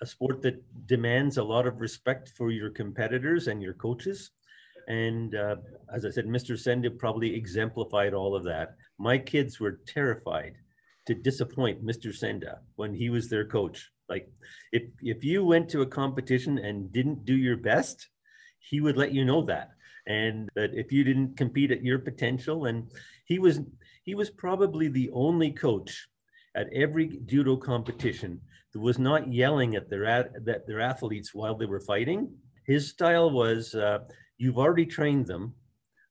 a 0.00 0.06
sport 0.06 0.40
that 0.42 0.62
demands 0.86 1.36
a 1.36 1.42
lot 1.42 1.66
of 1.66 1.80
respect 1.80 2.30
for 2.36 2.52
your 2.52 2.70
competitors 2.70 3.48
and 3.48 3.60
your 3.60 3.74
coaches. 3.74 4.30
And 4.86 5.34
uh, 5.34 5.56
as 5.92 6.04
I 6.04 6.10
said, 6.10 6.26
Mr. 6.26 6.56
Senda 6.56 6.92
probably 6.92 7.34
exemplified 7.34 8.14
all 8.14 8.36
of 8.36 8.44
that. 8.44 8.76
My 8.98 9.18
kids 9.18 9.58
were 9.58 9.80
terrified 9.84 10.54
to 11.06 11.14
disappoint 11.14 11.84
Mr. 11.84 12.14
Senda 12.14 12.60
when 12.76 12.94
he 12.94 13.10
was 13.10 13.28
their 13.28 13.44
coach. 13.44 13.90
Like 14.08 14.30
if 14.70 14.84
if 15.00 15.24
you 15.24 15.44
went 15.44 15.68
to 15.70 15.82
a 15.82 15.86
competition 15.86 16.58
and 16.58 16.92
didn't 16.92 17.24
do 17.24 17.34
your 17.34 17.56
best, 17.56 18.08
he 18.60 18.80
would 18.80 18.96
let 18.96 19.12
you 19.12 19.24
know 19.24 19.42
that. 19.46 19.70
And 20.06 20.48
that 20.54 20.70
if 20.72 20.92
you 20.92 21.02
didn't 21.02 21.36
compete 21.36 21.72
at 21.72 21.82
your 21.82 21.98
potential, 21.98 22.66
and 22.66 22.88
he 23.24 23.40
was 23.40 23.58
he 24.06 24.14
was 24.14 24.30
probably 24.30 24.88
the 24.88 25.10
only 25.12 25.50
coach 25.50 26.08
at 26.54 26.72
every 26.72 27.20
judo 27.26 27.56
competition 27.56 28.40
that 28.72 28.80
was 28.80 28.98
not 28.98 29.30
yelling 29.30 29.74
at 29.74 29.90
their 29.90 30.06
at 30.06 30.66
their 30.66 30.80
athletes 30.80 31.34
while 31.34 31.56
they 31.56 31.66
were 31.66 31.80
fighting. 31.80 32.32
His 32.64 32.88
style 32.88 33.30
was, 33.30 33.74
uh, 33.74 33.98
you've 34.38 34.58
already 34.58 34.86
trained 34.86 35.26
them, 35.26 35.54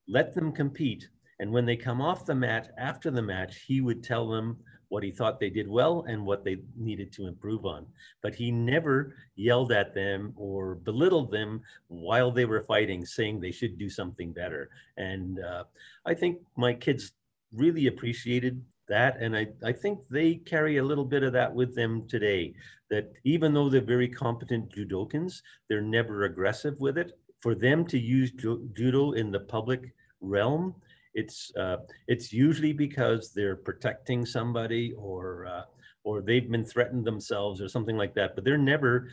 let 0.07 0.33
them 0.35 0.51
compete, 0.51 1.07
and 1.39 1.51
when 1.51 1.65
they 1.65 1.75
come 1.75 2.01
off 2.01 2.25
the 2.25 2.35
mat 2.35 2.71
after 2.77 3.09
the 3.11 3.21
match, 3.21 3.63
he 3.67 3.81
would 3.81 4.03
tell 4.03 4.29
them 4.29 4.57
what 4.89 5.03
he 5.03 5.11
thought 5.11 5.39
they 5.39 5.49
did 5.49 5.67
well 5.67 6.05
and 6.07 6.25
what 6.25 6.43
they 6.43 6.57
needed 6.77 7.11
to 7.11 7.27
improve 7.27 7.65
on. 7.65 7.85
But 8.21 8.35
he 8.35 8.51
never 8.51 9.15
yelled 9.35 9.71
at 9.71 9.93
them 9.93 10.33
or 10.35 10.75
belittled 10.75 11.31
them 11.31 11.61
while 11.87 12.31
they 12.31 12.45
were 12.45 12.61
fighting, 12.61 13.05
saying 13.05 13.39
they 13.39 13.51
should 13.51 13.77
do 13.77 13.89
something 13.89 14.31
better. 14.31 14.69
And 14.97 15.39
uh, 15.43 15.63
I 16.05 16.13
think 16.13 16.39
my 16.55 16.73
kids 16.73 17.11
really 17.55 17.88
appreciated 17.88 18.63
that. 18.88 19.17
And 19.19 19.35
I, 19.35 19.47
I 19.63 19.71
think 19.71 20.00
they 20.09 20.35
carry 20.35 20.77
a 20.77 20.83
little 20.83 21.05
bit 21.05 21.24
of 21.24 21.33
that 21.33 21.53
with 21.53 21.75
them 21.75 22.07
today. 22.07 22.53
That 22.89 23.13
even 23.24 23.53
though 23.53 23.69
they're 23.69 23.81
very 23.81 24.07
competent 24.07 24.69
judokans, 24.75 25.41
they're 25.67 25.81
never 25.81 26.24
aggressive 26.24 26.79
with 26.79 26.97
it. 26.97 27.17
For 27.41 27.55
them 27.55 27.85
to 27.88 28.00
use 28.00 28.31
judo 28.31 29.12
in 29.13 29.31
the 29.31 29.39
public 29.39 29.93
realm 30.21 30.75
it's 31.15 31.51
uh, 31.55 31.77
it's 32.07 32.31
usually 32.31 32.74
because 32.74 33.31
they're 33.33 33.55
protecting 33.55 34.25
somebody 34.25 34.93
or 34.97 35.47
uh, 35.47 35.63
or 36.03 36.21
they've 36.21 36.51
been 36.51 36.65
threatened 36.65 37.05
themselves 37.05 37.62
or 37.62 37.69
something 37.69 37.97
like 37.97 38.13
that. 38.13 38.35
But 38.35 38.43
they're 38.43 38.57
never, 38.57 39.09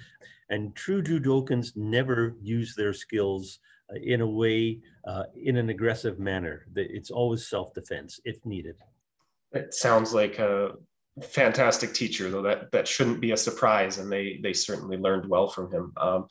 and 0.51 0.75
true 0.75 1.01
judokans 1.01 1.77
never 1.77 2.35
use 2.43 2.75
their 2.75 2.93
skills 2.93 3.61
in 4.03 4.21
a 4.21 4.27
way 4.27 4.81
uh, 5.07 5.25
in 5.35 5.57
an 5.57 5.69
aggressive 5.71 6.19
manner. 6.19 6.67
It's 6.75 7.11
always 7.11 7.49
self-defense 7.49 8.21
if 8.25 8.45
needed. 8.45 8.77
It 9.53 9.75
sounds 9.75 10.15
like 10.15 10.39
a 10.39 10.73
fantastic 11.21 11.93
teacher, 11.93 12.31
though 12.31 12.43
that 12.43 12.73
that 12.73 12.89
shouldn't 12.89 13.21
be 13.21 13.33
a 13.33 13.37
surprise, 13.37 13.99
and 13.99 14.11
they 14.11 14.41
they 14.43 14.53
certainly 14.53 14.97
learned 14.97 15.29
well 15.29 15.49
from 15.49 15.71
him. 15.71 15.93
Um, 15.99 16.27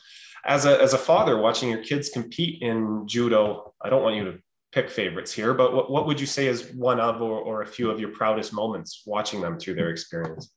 as 0.45 0.65
a 0.65 0.81
as 0.81 0.93
a 0.93 0.97
father, 0.97 1.37
watching 1.37 1.69
your 1.69 1.83
kids 1.83 2.09
compete 2.09 2.61
in 2.61 3.07
judo, 3.07 3.73
I 3.81 3.89
don't 3.89 4.03
want 4.03 4.15
you 4.15 4.25
to 4.25 4.39
pick 4.71 4.89
favorites 4.89 5.31
here, 5.31 5.53
but 5.53 5.73
what, 5.73 5.91
what 5.91 6.07
would 6.07 6.19
you 6.19 6.25
say 6.25 6.47
is 6.47 6.71
one 6.73 6.99
of 6.99 7.21
or, 7.21 7.39
or 7.39 7.61
a 7.61 7.67
few 7.67 7.91
of 7.91 7.99
your 7.99 8.09
proudest 8.09 8.53
moments 8.53 9.03
watching 9.05 9.41
them 9.41 9.59
through 9.59 9.75
their 9.75 9.89
experience? 9.89 10.51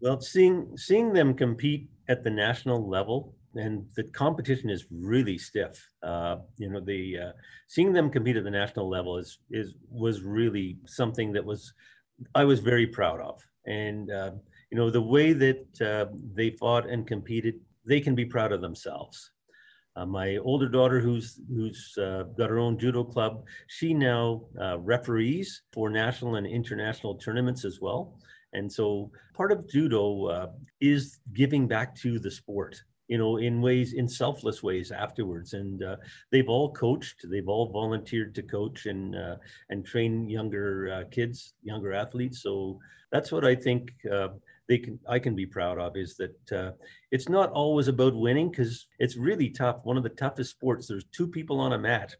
Well, 0.00 0.20
seeing 0.20 0.76
seeing 0.76 1.12
them 1.12 1.34
compete 1.34 1.88
at 2.08 2.22
the 2.22 2.30
national 2.30 2.88
level, 2.88 3.34
and 3.58 3.86
the 3.96 4.04
competition 4.04 4.70
is 4.70 4.86
really 4.90 5.38
stiff. 5.38 5.88
Uh, 6.02 6.36
you 6.58 6.68
know, 6.68 6.80
the 6.80 7.18
uh, 7.18 7.32
seeing 7.68 7.92
them 7.92 8.10
compete 8.10 8.36
at 8.36 8.44
the 8.44 8.50
national 8.50 8.88
level 8.88 9.18
is 9.18 9.38
is 9.50 9.74
was 9.90 10.22
really 10.22 10.78
something 10.86 11.32
that 11.32 11.44
was 11.44 11.72
I 12.34 12.44
was 12.44 12.60
very 12.60 12.86
proud 12.86 13.20
of. 13.20 13.42
And 13.66 14.10
uh, 14.10 14.32
you 14.70 14.78
know, 14.78 14.90
the 14.90 15.02
way 15.02 15.32
that 15.32 15.80
uh, 15.80 16.06
they 16.34 16.50
fought 16.50 16.88
and 16.88 17.06
competed, 17.06 17.60
they 17.84 18.00
can 18.00 18.14
be 18.14 18.24
proud 18.24 18.52
of 18.52 18.60
themselves. 18.60 19.30
Uh, 19.96 20.04
my 20.04 20.36
older 20.38 20.68
daughter, 20.68 21.00
who's 21.00 21.40
who's 21.48 21.96
uh, 21.98 22.24
got 22.36 22.50
her 22.50 22.58
own 22.58 22.78
judo 22.78 23.02
club, 23.02 23.44
she 23.66 23.94
now 23.94 24.42
referees 24.78 25.62
for 25.72 25.88
national 25.88 26.36
and 26.36 26.46
international 26.46 27.14
tournaments 27.14 27.64
as 27.64 27.80
well. 27.80 28.18
And 28.52 28.72
so 28.72 29.10
part 29.34 29.52
of 29.52 29.68
judo 29.68 30.50
is 30.80 31.18
giving 31.32 31.66
back 31.66 31.94
to 31.96 32.18
the 32.18 32.30
sport, 32.30 32.76
you 33.08 33.18
know, 33.18 33.36
in 33.36 33.60
ways, 33.60 33.92
in 33.92 34.08
selfless 34.08 34.62
ways 34.62 34.90
afterwards. 34.90 35.52
And 35.52 35.82
uh, 35.82 35.96
they've 36.32 36.48
all 36.48 36.72
coached, 36.72 37.24
they've 37.30 37.48
all 37.48 37.70
volunteered 37.70 38.34
to 38.34 38.42
coach 38.42 38.86
and 38.86 39.14
uh, 39.14 39.36
and 39.70 39.84
train 39.84 40.28
younger 40.28 41.06
kids, 41.10 41.54
younger 41.62 41.92
athletes. 41.92 42.42
So 42.42 42.78
that's 43.12 43.30
what 43.30 43.44
I 43.44 43.54
think 43.54 43.92
they 44.68 44.78
can 44.78 44.98
I 45.08 45.18
can 45.18 45.34
be 45.34 45.46
proud 45.46 45.78
of 45.78 45.96
is 45.96 46.16
that 46.16 46.52
uh, 46.52 46.72
it's 47.10 47.28
not 47.28 47.50
always 47.50 47.88
about 47.88 48.14
winning 48.14 48.50
because 48.50 48.86
it's 48.98 49.16
really 49.16 49.50
tough. 49.50 49.80
One 49.84 49.96
of 49.96 50.02
the 50.02 50.08
toughest 50.10 50.50
sports. 50.50 50.86
There's 50.86 51.04
two 51.12 51.28
people 51.28 51.60
on 51.60 51.72
a 51.72 51.78
mat. 51.78 52.14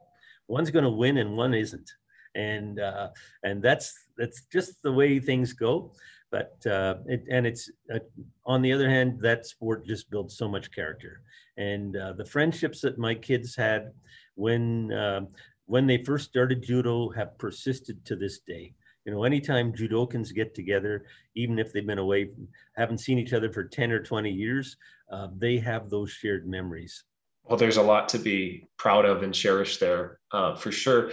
One's 0.49 0.71
going 0.71 0.85
to 0.85 0.91
win 0.91 1.19
and 1.19 1.37
one 1.37 1.55
isn't, 1.55 1.91
and 2.35 2.79
uh, 2.79 3.09
and 3.43 3.63
that's 3.63 3.93
that's 4.17 4.45
just 4.53 4.83
the 4.83 4.93
way 4.93 5.19
things 5.19 5.53
go. 5.53 5.93
But 6.31 6.57
uh, 6.67 6.97
it, 7.07 7.25
and 7.31 7.47
it's 7.47 7.71
uh, 7.93 8.01
on 8.45 8.63
the 8.63 8.73
other 8.73 8.91
hand, 8.91 9.21
that 9.23 9.47
sport 9.47 9.87
just 9.87 10.11
builds 10.11 10.37
so 10.37 10.49
much 10.49 10.73
character, 10.73 11.23
and 11.57 11.97
uh, 11.97 12.15
the 12.15 12.25
friendships 12.25 12.81
that 12.81 12.99
my 12.99 13.15
kids 13.15 13.55
had 13.55 13.93
when 14.35 14.93
um, 14.93 15.29
when 15.67 15.87
they 15.87 16.03
first 16.03 16.29
started 16.29 16.63
judo 16.63 17.09
have 17.11 17.39
persisted 17.39 18.05
to 18.05 18.17
this 18.17 18.41
day 18.41 18.75
you 19.07 19.13
know, 19.13 19.23
anytime 19.23 19.73
judokans 19.73 20.35
get 20.35 20.55
together, 20.55 21.05
even 21.37 21.61
if 21.61 21.73
they've 21.73 21.87
been 21.87 21.99
away, 21.99 22.31
haven't 22.77 22.99
seen 22.99 23.21
each 23.21 23.33
other 23.33 23.53
for 23.53 23.63
10 23.63 23.93
or 23.93 24.03
20 24.03 24.29
years, 24.31 24.77
uh, 25.13 25.29
they 25.39 25.59
have 25.59 25.89
those 25.89 26.11
shared 26.11 26.47
memories. 26.47 27.05
Well, 27.49 27.59
there's 27.59 27.77
a 27.77 27.83
lot 27.83 28.09
to 28.11 28.19
be 28.19 28.67
proud 28.77 29.05
of 29.05 29.23
and 29.23 29.33
cherish 29.33 29.79
there 29.79 30.19
uh, 30.33 30.57
for 30.57 30.73
sure. 30.73 31.13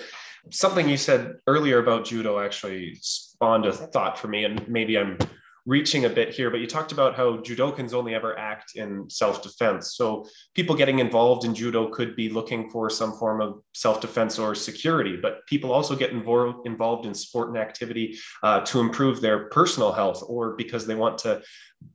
Something 0.50 0.90
you 0.90 0.98
said 0.98 1.36
earlier 1.48 1.80
about 1.80 2.06
judo 2.06 2.40
actually 2.40 2.98
spawned 3.02 3.66
a 3.66 3.72
thought 3.72 4.18
for 4.18 4.28
me, 4.28 4.44
and 4.44 4.68
maybe 4.68 4.98
I'm 4.98 5.18
reaching 5.66 6.04
a 6.06 6.10
bit 6.10 6.34
here, 6.34 6.50
but 6.50 6.60
you 6.60 6.68
talked 6.68 6.92
about 6.92 7.16
how 7.16 7.38
judokans 7.38 7.94
only 7.94 8.14
ever 8.14 8.38
act 8.38 8.76
in 8.76 9.10
self-defense. 9.10 9.96
So 9.96 10.28
people 10.54 10.76
getting 10.76 11.00
involved 11.00 11.46
in 11.46 11.56
judo 11.56 11.88
could 11.90 12.16
be 12.18 12.30
looking 12.30 12.70
for 12.70 12.90
some 12.90 13.14
form 13.14 13.40
of 13.40 13.62
self-defense 13.74 14.38
or 14.40 14.56
security, 14.56 15.16
but 15.16 15.46
people 15.48 15.72
also 15.72 15.96
get 15.96 16.12
involved 16.12 16.68
involved 16.68 17.06
in 17.06 17.14
sport 17.14 17.50
and 17.50 17.58
activity 17.58 18.18
uh, 18.42 18.60
to 18.62 18.82
improve 18.82 19.22
their 19.22 19.46
personal 19.50 19.94
health 19.94 20.22
or 20.28 20.56
because 20.58 20.86
they 20.86 20.96
want 20.96 21.18
to 21.20 21.42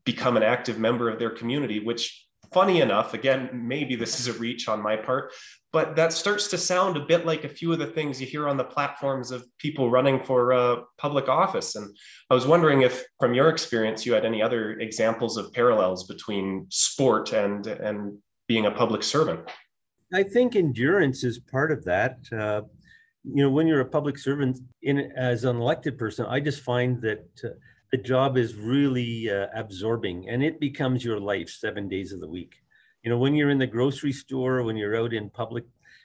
become 0.05 0.37
an 0.39 0.43
active 0.43 0.79
member 0.79 1.11
of 1.11 1.19
their 1.19 1.31
community, 1.31 1.81
which 1.81 2.28
funny 2.53 2.81
enough, 2.81 3.15
again, 3.15 3.51
maybe 3.53 3.97
this 3.97 4.21
is 4.21 4.27
a 4.29 4.39
reach 4.39 4.69
on 4.69 4.83
my 4.83 4.97
part, 4.97 5.33
but 5.73 5.97
that 5.97 6.13
starts 6.13 6.49
to 6.49 6.59
sound 6.59 6.97
a 6.97 7.05
bit 7.05 7.27
like 7.27 7.45
a 7.45 7.49
few 7.49 7.73
of 7.73 7.79
the 7.79 7.87
things 7.87 8.21
you 8.21 8.27
hear 8.27 8.49
on 8.49 8.57
the 8.57 8.65
platforms 8.65 9.31
of 9.31 9.45
people 9.59 9.91
running 9.91 10.23
for 10.23 10.53
uh, 10.53 10.77
public 10.97 11.29
office. 11.29 11.77
And 11.77 11.95
I 12.31 12.35
was 12.35 12.47
wondering 12.47 12.83
if, 12.83 13.05
from 13.21 13.35
your 13.35 13.51
experience, 13.51 14.07
you 14.07 14.13
had 14.13 14.25
any 14.25 14.43
other 14.43 14.79
examples 14.81 15.37
of 15.37 15.53
parallels 15.53 16.07
between 16.07 16.67
sport 16.71 17.33
and 17.33 17.67
and 17.67 18.19
being 18.47 18.67
a 18.67 18.71
public 18.71 19.03
servant. 19.03 19.41
I 20.13 20.23
think 20.23 20.57
endurance 20.57 21.23
is 21.23 21.39
part 21.39 21.71
of 21.71 21.85
that. 21.85 22.19
Uh, 22.33 22.63
you 23.25 23.43
know, 23.43 23.51
when 23.51 23.67
you're 23.67 23.81
a 23.81 23.85
public 23.85 24.17
servant, 24.17 24.59
in 24.83 25.13
as 25.17 25.45
an 25.45 25.57
elected 25.57 25.99
person, 25.99 26.25
I 26.27 26.41
just 26.41 26.63
find 26.63 27.01
that. 27.03 27.27
Uh, 27.45 27.49
the 27.91 27.99
job 27.99 28.37
is 28.37 28.55
really 28.55 29.31
uh, 29.31 29.47
absorbing 29.55 30.29
and 30.29 30.43
it 30.43 30.61
becomes 30.61 31.05
your 31.05 31.19
life 31.19 31.49
seven 31.49 31.89
days 31.89 32.13
of 32.13 32.21
the 32.21 32.29
week 32.29 32.57
you 33.03 33.11
know, 33.11 33.19
when 33.19 33.35
you're 33.35 33.51
in 33.51 33.59
the 33.59 33.67
grocery 33.67 34.13
store, 34.13 34.63
when 34.63 34.77
you're 34.77 34.97
out 34.97 35.13
in 35.13 35.31
public, 35.31 35.65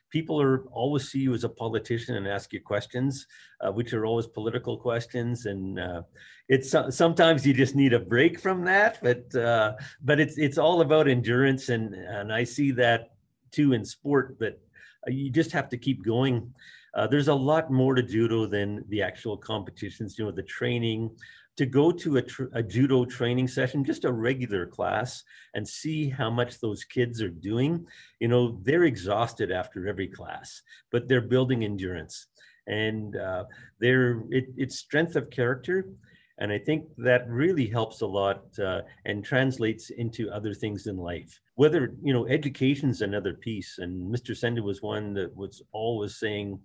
people 0.10 0.40
are 0.42 0.64
always 0.72 1.10
see 1.10 1.20
you 1.20 1.34
as 1.34 1.44
a 1.44 1.50
politician 1.50 2.16
and 2.16 2.28
ask 2.28 2.54
you 2.54 2.62
questions, 2.62 3.26
uh, 3.62 3.72
which 3.72 3.94
are 3.94 4.06
always 4.06 4.28
political 4.28 4.78
questions. 4.78 5.46
And 5.48 5.80
uh, 5.80 6.04
it's 6.48 6.76
sometimes 6.96 7.48
you 7.48 7.54
just 7.54 7.76
need 7.76 7.94
a 7.94 8.00
break 8.00 8.40
from 8.40 8.64
that, 8.66 9.00
but 9.02 9.36
uh, 9.36 9.74
but 10.04 10.20
it's 10.20 10.38
it's 10.38 10.58
all 10.58 10.82
about 10.82 11.08
endurance, 11.08 11.70
and 11.70 11.94
and 11.94 12.32
I 12.32 12.44
see 12.44 12.72
that 12.72 13.16
too 13.52 13.74
in 13.74 13.84
sport 13.84 14.38
that 14.40 14.60
you 15.08 15.30
just 15.32 15.52
have 15.52 15.70
to 15.70 15.78
keep 15.78 16.06
going. 16.06 16.54
Uh, 16.96 17.08
there's 17.08 17.28
a 17.28 17.34
lot 17.34 17.72
more 17.72 17.96
to 17.96 18.04
judo 18.04 18.46
than 18.46 18.86
the 18.90 19.02
actual 19.02 19.36
competitions. 19.36 20.18
You 20.18 20.26
know, 20.26 20.32
the 20.32 20.44
training, 20.44 21.10
to 21.58 21.66
go 21.66 21.92
to 21.92 22.18
a, 22.18 22.22
tr- 22.22 22.52
a, 22.54 22.64
judo 22.64 23.06
training 23.06 23.48
session, 23.48 23.84
just 23.84 24.06
a 24.06 24.12
regular 24.12 24.66
class, 24.66 25.24
and 25.54 25.68
see 25.68 26.10
how 26.10 26.30
much 26.30 26.60
those 26.60 26.84
kids 26.84 27.22
are 27.22 27.30
doing. 27.30 27.86
You 28.20 28.28
know, 28.28 28.60
they're 28.64 28.86
exhausted 28.86 29.52
after 29.52 29.88
every 29.88 30.08
class, 30.08 30.62
but 30.92 31.08
they're 31.08 31.22
building 31.22 31.64
endurance, 31.64 32.28
and 32.68 33.16
uh, 33.16 33.46
they're 33.80 34.24
it, 34.30 34.48
it's 34.58 34.80
strength 34.80 35.16
of 35.16 35.30
character. 35.30 35.86
And 36.40 36.52
I 36.52 36.58
think 36.58 36.86
that 36.98 37.30
really 37.30 37.68
helps 37.68 38.02
a 38.02 38.08
lot 38.08 38.44
uh, 38.60 38.82
and 39.06 39.24
translates 39.24 39.92
into 39.92 40.32
other 40.32 40.54
things 40.54 40.88
in 40.88 40.98
life. 40.98 41.40
Whether, 41.56 41.94
you 42.02 42.12
know, 42.12 42.26
education's 42.26 43.04
another 43.04 43.36
piece. 43.36 43.78
And 43.78 44.12
Mr. 44.12 44.36
Senda 44.36 44.64
was 44.64 44.82
one 44.82 45.14
that 45.14 45.36
was 45.36 45.62
always 45.72 46.18
saying, 46.18 46.60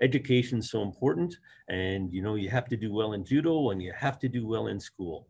education's 0.00 0.70
so 0.70 0.82
important. 0.82 1.36
And, 1.68 2.12
you 2.12 2.22
know, 2.22 2.34
you 2.34 2.48
have 2.50 2.68
to 2.68 2.76
do 2.76 2.92
well 2.92 3.12
in 3.12 3.24
judo 3.24 3.70
and 3.70 3.82
you 3.82 3.92
have 3.96 4.18
to 4.20 4.28
do 4.28 4.46
well 4.46 4.68
in 4.68 4.80
school. 4.80 5.28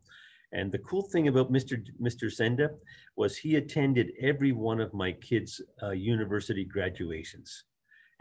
And 0.52 0.72
the 0.72 0.78
cool 0.78 1.02
thing 1.02 1.28
about 1.28 1.52
Mr. 1.52 1.80
Mr. 2.02 2.30
Senda 2.30 2.70
was 3.16 3.36
he 3.36 3.56
attended 3.56 4.12
every 4.20 4.52
one 4.52 4.80
of 4.80 4.92
my 4.92 5.12
kids' 5.12 5.60
uh, 5.82 5.90
university 5.90 6.64
graduations 6.64 7.64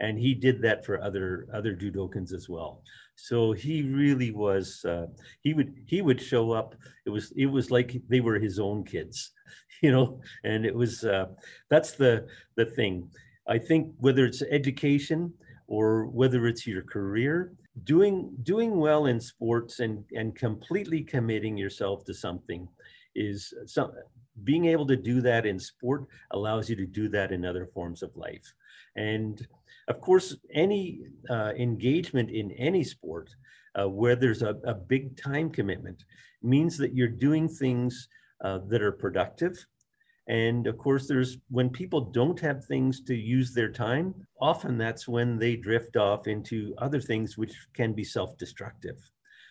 and 0.00 0.18
he 0.18 0.34
did 0.34 0.60
that 0.62 0.84
for 0.84 1.00
other 1.00 1.46
other 1.52 1.74
judokans 1.76 2.32
as 2.32 2.48
well 2.48 2.82
so 3.14 3.52
he 3.52 3.82
really 3.82 4.30
was 4.30 4.84
uh, 4.84 5.06
he 5.42 5.54
would 5.54 5.74
he 5.86 6.02
would 6.02 6.20
show 6.20 6.52
up 6.52 6.74
it 7.06 7.10
was 7.10 7.32
it 7.36 7.46
was 7.46 7.70
like 7.70 8.00
they 8.08 8.20
were 8.20 8.38
his 8.38 8.58
own 8.58 8.82
kids 8.82 9.32
you 9.82 9.92
know 9.92 10.20
and 10.44 10.64
it 10.64 10.74
was 10.74 11.04
uh, 11.04 11.26
that's 11.68 11.92
the 11.92 12.26
the 12.56 12.64
thing 12.64 13.08
i 13.46 13.58
think 13.58 13.92
whether 13.98 14.24
it's 14.24 14.42
education 14.42 15.32
or 15.70 16.04
whether 16.06 16.46
it's 16.46 16.66
your 16.66 16.82
career 16.82 17.54
doing 17.84 18.30
doing 18.42 18.76
well 18.76 19.06
in 19.06 19.18
sports 19.18 19.80
and 19.80 20.04
and 20.12 20.34
completely 20.34 21.02
committing 21.02 21.56
yourself 21.56 22.04
to 22.04 22.12
something 22.12 22.68
is 23.14 23.54
some 23.64 23.90
being 24.44 24.66
able 24.66 24.86
to 24.86 24.96
do 24.96 25.22
that 25.22 25.46
in 25.46 25.58
sport 25.58 26.04
allows 26.32 26.68
you 26.68 26.76
to 26.76 26.86
do 26.86 27.08
that 27.08 27.32
in 27.32 27.46
other 27.46 27.66
forms 27.72 28.02
of 28.02 28.14
life 28.16 28.52
and 28.96 29.46
of 29.90 30.00
course, 30.00 30.36
any 30.54 31.00
uh, 31.28 31.52
engagement 31.58 32.30
in 32.30 32.52
any 32.52 32.84
sport 32.84 33.28
uh, 33.78 33.88
where 33.88 34.16
there's 34.16 34.42
a, 34.42 34.54
a, 34.64 34.74
big 34.74 35.20
time 35.20 35.50
commitment 35.50 36.04
means 36.42 36.78
that 36.78 36.94
you're 36.94 37.08
doing 37.08 37.48
things 37.48 38.08
uh, 38.44 38.60
that 38.68 38.82
are 38.82 38.92
productive. 38.92 39.66
And 40.30 40.68
of 40.68 40.78
course, 40.78 41.08
there's 41.08 41.38
when 41.48 41.70
people 41.70 42.00
don't 42.00 42.38
have 42.38 42.64
things 42.64 43.00
to 43.02 43.16
use 43.16 43.52
their 43.52 43.72
time, 43.72 44.14
often 44.40 44.78
that's 44.78 45.08
when 45.08 45.40
they 45.40 45.56
drift 45.56 45.96
off 45.96 46.28
into 46.28 46.72
other 46.78 47.00
things 47.00 47.36
which 47.36 47.52
can 47.74 47.94
be 47.94 48.04
self 48.04 48.38
destructive. 48.38 48.98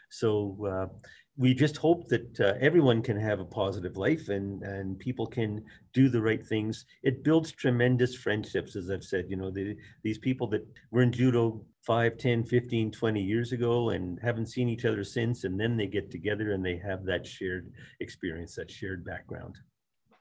So, 0.10 0.58
uh, 0.66 0.88
we 1.36 1.54
just 1.54 1.76
hope 1.76 2.08
that 2.10 2.40
uh, 2.40 2.54
everyone 2.62 3.02
can 3.02 3.18
have 3.18 3.40
a 3.40 3.46
positive 3.46 3.98
life 3.98 4.28
and, 4.28 4.62
and 4.64 5.00
people 5.00 5.26
can 5.26 5.64
do 5.94 6.10
the 6.10 6.22
right 6.22 6.46
things. 6.46 6.86
It 7.04 7.24
builds 7.24 7.52
tremendous 7.52 8.16
friendships, 8.16 8.76
as 8.76 8.90
I've 8.90 9.06
said, 9.06 9.28
you 9.30 9.38
know, 9.38 9.50
the, 9.50 9.78
these 10.04 10.18
people 10.18 10.48
that 10.48 10.66
were 10.92 11.02
in 11.02 11.14
judo 11.14 11.62
5, 11.86 12.18
10, 12.18 12.44
15, 12.44 12.92
20 12.92 13.22
years 13.22 13.54
ago 13.54 13.92
and 13.92 14.20
haven't 14.22 14.48
seen 14.48 14.68
each 14.68 14.84
other 14.84 15.04
since, 15.06 15.46
and 15.46 15.58
then 15.58 15.78
they 15.78 15.88
get 15.88 16.12
together 16.12 16.52
and 16.52 16.66
they 16.66 16.78
have 16.78 17.06
that 17.06 17.26
shared 17.26 17.72
experience, 18.02 18.56
that 18.56 18.70
shared 18.70 19.06
background. 19.06 19.56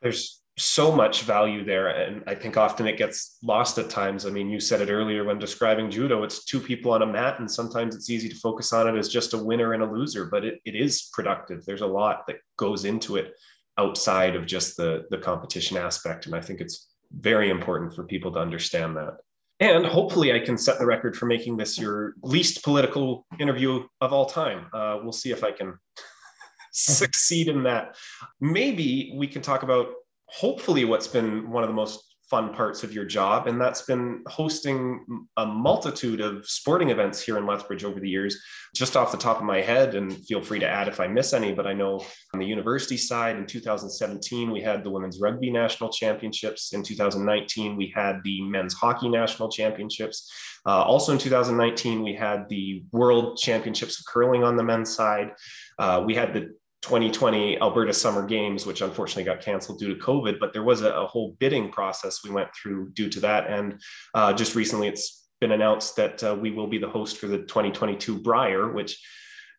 There's 0.00 0.42
so 0.58 0.90
much 0.90 1.22
value 1.22 1.64
there. 1.64 1.88
And 1.88 2.22
I 2.26 2.34
think 2.34 2.56
often 2.56 2.86
it 2.86 2.98
gets 2.98 3.38
lost 3.42 3.78
at 3.78 3.90
times. 3.90 4.26
I 4.26 4.30
mean, 4.30 4.50
you 4.50 4.60
said 4.60 4.80
it 4.80 4.90
earlier 4.90 5.24
when 5.24 5.38
describing 5.38 5.90
judo, 5.90 6.22
it's 6.24 6.44
two 6.44 6.60
people 6.60 6.92
on 6.92 7.02
a 7.02 7.06
mat, 7.06 7.38
and 7.38 7.50
sometimes 7.50 7.94
it's 7.94 8.10
easy 8.10 8.28
to 8.28 8.36
focus 8.36 8.72
on 8.72 8.88
it 8.88 8.98
as 8.98 9.08
just 9.08 9.34
a 9.34 9.38
winner 9.38 9.72
and 9.72 9.82
a 9.82 9.90
loser, 9.90 10.26
but 10.26 10.44
it, 10.44 10.60
it 10.64 10.74
is 10.74 11.10
productive. 11.12 11.64
There's 11.64 11.80
a 11.80 11.86
lot 11.86 12.26
that 12.26 12.36
goes 12.56 12.84
into 12.84 13.16
it 13.16 13.34
outside 13.78 14.34
of 14.34 14.46
just 14.46 14.76
the, 14.76 15.04
the 15.10 15.18
competition 15.18 15.76
aspect. 15.76 16.26
And 16.26 16.34
I 16.34 16.40
think 16.40 16.60
it's 16.60 16.88
very 17.12 17.48
important 17.48 17.94
for 17.94 18.04
people 18.04 18.32
to 18.32 18.40
understand 18.40 18.96
that. 18.96 19.18
And 19.60 19.84
hopefully, 19.84 20.32
I 20.32 20.38
can 20.38 20.56
set 20.56 20.78
the 20.78 20.86
record 20.86 21.16
for 21.16 21.26
making 21.26 21.56
this 21.56 21.78
your 21.78 22.14
least 22.22 22.62
political 22.62 23.26
interview 23.40 23.84
of 24.00 24.12
all 24.12 24.26
time. 24.26 24.66
Uh, 24.72 24.98
we'll 25.02 25.12
see 25.12 25.32
if 25.32 25.42
I 25.42 25.50
can 25.50 25.76
succeed 26.72 27.48
in 27.48 27.64
that. 27.64 27.96
Maybe 28.40 29.12
we 29.16 29.26
can 29.26 29.42
talk 29.42 29.64
about 29.64 29.88
hopefully 30.28 30.84
what's 30.84 31.08
been 31.08 31.50
one 31.50 31.62
of 31.62 31.68
the 31.68 31.74
most 31.74 32.08
fun 32.28 32.52
parts 32.52 32.84
of 32.84 32.92
your 32.92 33.06
job, 33.06 33.46
and 33.46 33.60
that's 33.60 33.82
been 33.82 34.22
hosting 34.26 35.04
a 35.38 35.46
multitude 35.46 36.20
of 36.20 36.46
sporting 36.46 36.90
events 36.90 37.20
here 37.22 37.38
in 37.38 37.46
Lethbridge 37.46 37.84
over 37.84 38.00
the 38.00 38.08
years. 38.08 38.36
Just 38.74 38.96
off 38.96 39.10
the 39.10 39.16
top 39.16 39.38
of 39.38 39.44
my 39.44 39.62
head, 39.62 39.94
and 39.94 40.12
feel 40.26 40.42
free 40.42 40.58
to 40.58 40.68
add 40.68 40.88
if 40.88 41.00
I 41.00 41.06
miss 41.06 41.32
any, 41.32 41.52
but 41.52 41.66
I 41.66 41.72
know 41.72 42.04
on 42.34 42.40
the 42.40 42.46
university 42.46 42.98
side 42.98 43.36
in 43.36 43.46
2017, 43.46 44.50
we 44.50 44.60
had 44.60 44.84
the 44.84 44.90
Women's 44.90 45.20
Rugby 45.20 45.50
National 45.50 45.90
Championships. 45.90 46.74
In 46.74 46.82
2019, 46.82 47.76
we 47.76 47.92
had 47.94 48.20
the 48.24 48.42
Men's 48.42 48.74
Hockey 48.74 49.08
National 49.08 49.48
Championships. 49.48 50.30
Uh, 50.66 50.82
also 50.82 51.12
in 51.12 51.18
2019, 51.18 52.02
we 52.02 52.14
had 52.14 52.46
the 52.50 52.84
World 52.92 53.38
Championships 53.38 54.00
of 54.00 54.04
Curling 54.06 54.44
on 54.44 54.56
the 54.56 54.62
men's 54.62 54.94
side. 54.94 55.32
Uh, 55.78 56.02
we 56.04 56.14
had 56.14 56.34
the 56.34 56.54
2020 56.82 57.60
Alberta 57.60 57.92
Summer 57.92 58.24
Games, 58.24 58.64
which 58.64 58.82
unfortunately 58.82 59.24
got 59.24 59.40
canceled 59.40 59.78
due 59.78 59.94
to 59.94 60.00
COVID, 60.00 60.38
but 60.38 60.52
there 60.52 60.62
was 60.62 60.82
a, 60.82 60.92
a 60.92 61.06
whole 61.06 61.36
bidding 61.38 61.70
process 61.70 62.22
we 62.22 62.30
went 62.30 62.48
through 62.54 62.90
due 62.90 63.08
to 63.08 63.20
that. 63.20 63.48
And 63.48 63.80
uh, 64.14 64.32
just 64.32 64.54
recently, 64.54 64.88
it's 64.88 65.28
been 65.40 65.52
announced 65.52 65.96
that 65.96 66.22
uh, 66.22 66.36
we 66.40 66.50
will 66.50 66.66
be 66.66 66.78
the 66.78 66.88
host 66.88 67.18
for 67.18 67.26
the 67.26 67.38
2022 67.38 68.20
Brier, 68.20 68.72
which 68.72 69.00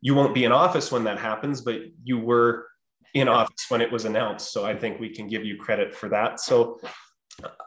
you 0.02 0.16
won't 0.16 0.34
be 0.34 0.46
in 0.46 0.52
office 0.52 0.92
when 0.92 1.04
that 1.04 1.20
happens, 1.20 1.62
but 1.62 1.82
you 2.04 2.20
were 2.20 2.68
in 3.14 3.28
office 3.28 3.66
when 3.70 3.82
it 3.82 3.92
was 3.92 4.06
announced. 4.06 4.54
So 4.54 4.66
I 4.66 4.76
think 4.76 5.00
we 5.00 5.10
can 5.10 5.28
give 5.28 5.44
you 5.44 5.58
credit 5.58 5.94
for 5.94 6.10
that. 6.10 6.40
So 6.40 6.80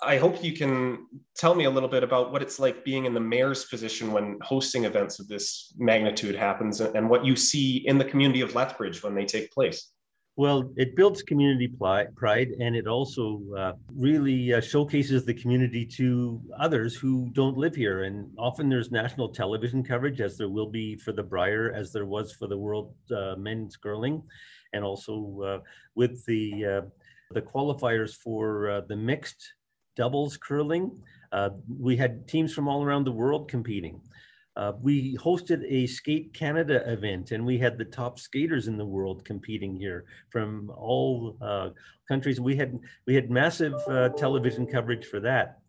I 0.02 0.16
hope 0.16 0.42
you 0.42 0.52
can 0.52 1.06
tell 1.36 1.54
me 1.54 1.64
a 1.64 1.70
little 1.70 1.88
bit 1.88 2.02
about 2.02 2.32
what 2.32 2.42
it's 2.42 2.58
like 2.58 2.84
being 2.84 3.04
in 3.04 3.14
the 3.14 3.20
mayor's 3.20 3.64
position 3.66 4.12
when 4.12 4.38
hosting 4.42 4.84
events 4.84 5.20
of 5.20 5.28
this 5.28 5.72
magnitude 5.78 6.34
happens 6.34 6.80
and 6.80 7.08
what 7.08 7.24
you 7.24 7.36
see 7.36 7.86
in 7.86 7.98
the 7.98 8.04
community 8.04 8.40
of 8.40 8.54
Lethbridge 8.54 9.02
when 9.02 9.14
they 9.14 9.24
take 9.24 9.50
place. 9.52 9.92
Well, 10.36 10.72
it 10.76 10.96
builds 10.96 11.22
community 11.22 11.68
pride 11.68 12.48
and 12.58 12.74
it 12.74 12.86
also 12.86 13.42
uh, 13.56 13.72
really 13.94 14.54
uh, 14.54 14.62
showcases 14.62 15.26
the 15.26 15.34
community 15.34 15.84
to 15.98 16.40
others 16.58 16.96
who 16.96 17.28
don't 17.32 17.58
live 17.58 17.74
here. 17.74 18.04
And 18.04 18.30
often 18.38 18.70
there's 18.70 18.90
national 18.90 19.28
television 19.28 19.84
coverage, 19.84 20.22
as 20.22 20.38
there 20.38 20.48
will 20.48 20.70
be 20.70 20.96
for 20.96 21.12
the 21.12 21.22
Brier, 21.22 21.72
as 21.76 21.92
there 21.92 22.06
was 22.06 22.32
for 22.32 22.48
the 22.48 22.56
World 22.56 22.94
uh, 23.14 23.34
Men's 23.36 23.76
Curling, 23.76 24.22
and 24.72 24.82
also 24.82 25.42
uh, 25.44 25.58
with 25.94 26.24
the 26.24 26.64
uh, 26.64 26.80
the 27.32 27.42
qualifiers 27.42 28.14
for 28.14 28.70
uh, 28.70 28.80
the 28.88 28.96
mixed 28.96 29.52
doubles 29.96 30.36
curling. 30.36 30.90
Uh, 31.32 31.50
we 31.78 31.96
had 31.96 32.26
teams 32.28 32.52
from 32.52 32.68
all 32.68 32.84
around 32.84 33.04
the 33.04 33.12
world 33.12 33.48
competing. 33.48 34.00
Uh, 34.54 34.72
we 34.82 35.16
hosted 35.16 35.64
a 35.66 35.86
Skate 35.86 36.34
Canada 36.34 36.82
event, 36.90 37.32
and 37.32 37.44
we 37.44 37.56
had 37.56 37.78
the 37.78 37.84
top 37.86 38.18
skaters 38.18 38.68
in 38.68 38.76
the 38.76 38.84
world 38.84 39.24
competing 39.24 39.74
here 39.74 40.04
from 40.28 40.70
all 40.76 41.38
uh, 41.40 41.70
countries. 42.06 42.38
We 42.38 42.54
had 42.56 42.78
we 43.06 43.14
had 43.14 43.30
massive 43.30 43.74
uh, 43.88 44.10
television 44.10 44.66
coverage 44.66 45.06
for 45.06 45.20
that. 45.20 45.60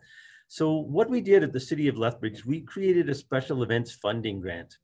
So 0.50 0.74
what 0.74 1.10
we 1.10 1.22
did 1.22 1.44
at 1.44 1.54
the 1.54 1.60
City 1.60 1.88
of 1.88 1.98
Lethbridge, 1.98 2.46
we 2.46 2.60
created 2.62 3.10
a 3.10 3.16
special 3.16 3.64
events 3.64 3.94
funding 3.94 4.42
grant. 4.42 4.78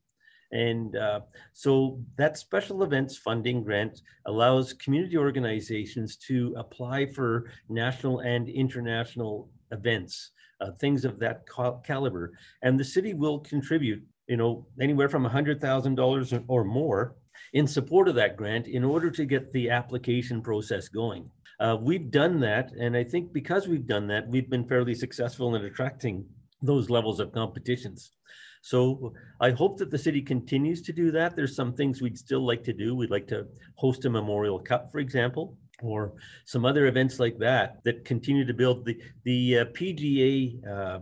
And 0.51 0.95
uh, 0.95 1.21
so 1.53 1.99
that 2.17 2.37
special 2.37 2.83
events 2.83 3.17
funding 3.17 3.63
grant 3.63 4.01
allows 4.25 4.73
community 4.73 5.17
organizations 5.17 6.15
to 6.27 6.53
apply 6.57 7.05
for 7.07 7.51
national 7.69 8.19
and 8.19 8.49
international 8.49 9.49
events, 9.71 10.31
uh, 10.61 10.71
things 10.71 11.05
of 11.05 11.19
that 11.19 11.43
caliber. 11.83 12.33
And 12.63 12.79
the 12.79 12.83
city 12.83 13.13
will 13.13 13.39
contribute, 13.39 14.03
you 14.27 14.37
know, 14.37 14.65
anywhere 14.81 15.09
from 15.09 15.25
$100,000 15.25 16.43
or 16.47 16.63
more 16.63 17.15
in 17.53 17.67
support 17.67 18.07
of 18.07 18.15
that 18.15 18.37
grant 18.37 18.67
in 18.67 18.83
order 18.83 19.09
to 19.11 19.25
get 19.25 19.51
the 19.53 19.69
application 19.69 20.41
process 20.41 20.87
going. 20.87 21.29
Uh, 21.59 21.77
we've 21.79 22.09
done 22.09 22.39
that, 22.39 22.71
and 22.79 22.95
I 22.95 23.03
think 23.03 23.33
because 23.33 23.67
we've 23.67 23.87
done 23.87 24.07
that, 24.07 24.27
we've 24.27 24.49
been 24.49 24.67
fairly 24.67 24.95
successful 24.95 25.55
in 25.55 25.65
attracting 25.65 26.25
those 26.61 26.89
levels 26.89 27.19
of 27.19 27.33
competitions. 27.33 28.11
So 28.61 29.13
I 29.39 29.51
hope 29.51 29.77
that 29.77 29.89
the 29.89 29.97
city 29.97 30.21
continues 30.21 30.81
to 30.83 30.93
do 30.93 31.11
that. 31.11 31.35
There's 31.35 31.55
some 31.55 31.73
things 31.73 32.01
we'd 32.01 32.17
still 32.17 32.45
like 32.45 32.63
to 32.65 32.73
do. 32.73 32.95
We'd 32.95 33.09
like 33.09 33.27
to 33.27 33.47
host 33.75 34.05
a 34.05 34.09
Memorial 34.09 34.59
Cup, 34.59 34.91
for 34.91 34.99
example, 34.99 35.57
or 35.81 36.13
some 36.45 36.65
other 36.65 36.87
events 36.87 37.19
like 37.19 37.37
that 37.39 37.83
that 37.85 38.03
continue 38.03 38.45
to 38.45 38.53
build 38.53 38.85
the 38.85 38.99
the 39.23 39.59
uh, 39.59 39.65
PGA 39.65 40.67
uh, 40.67 40.99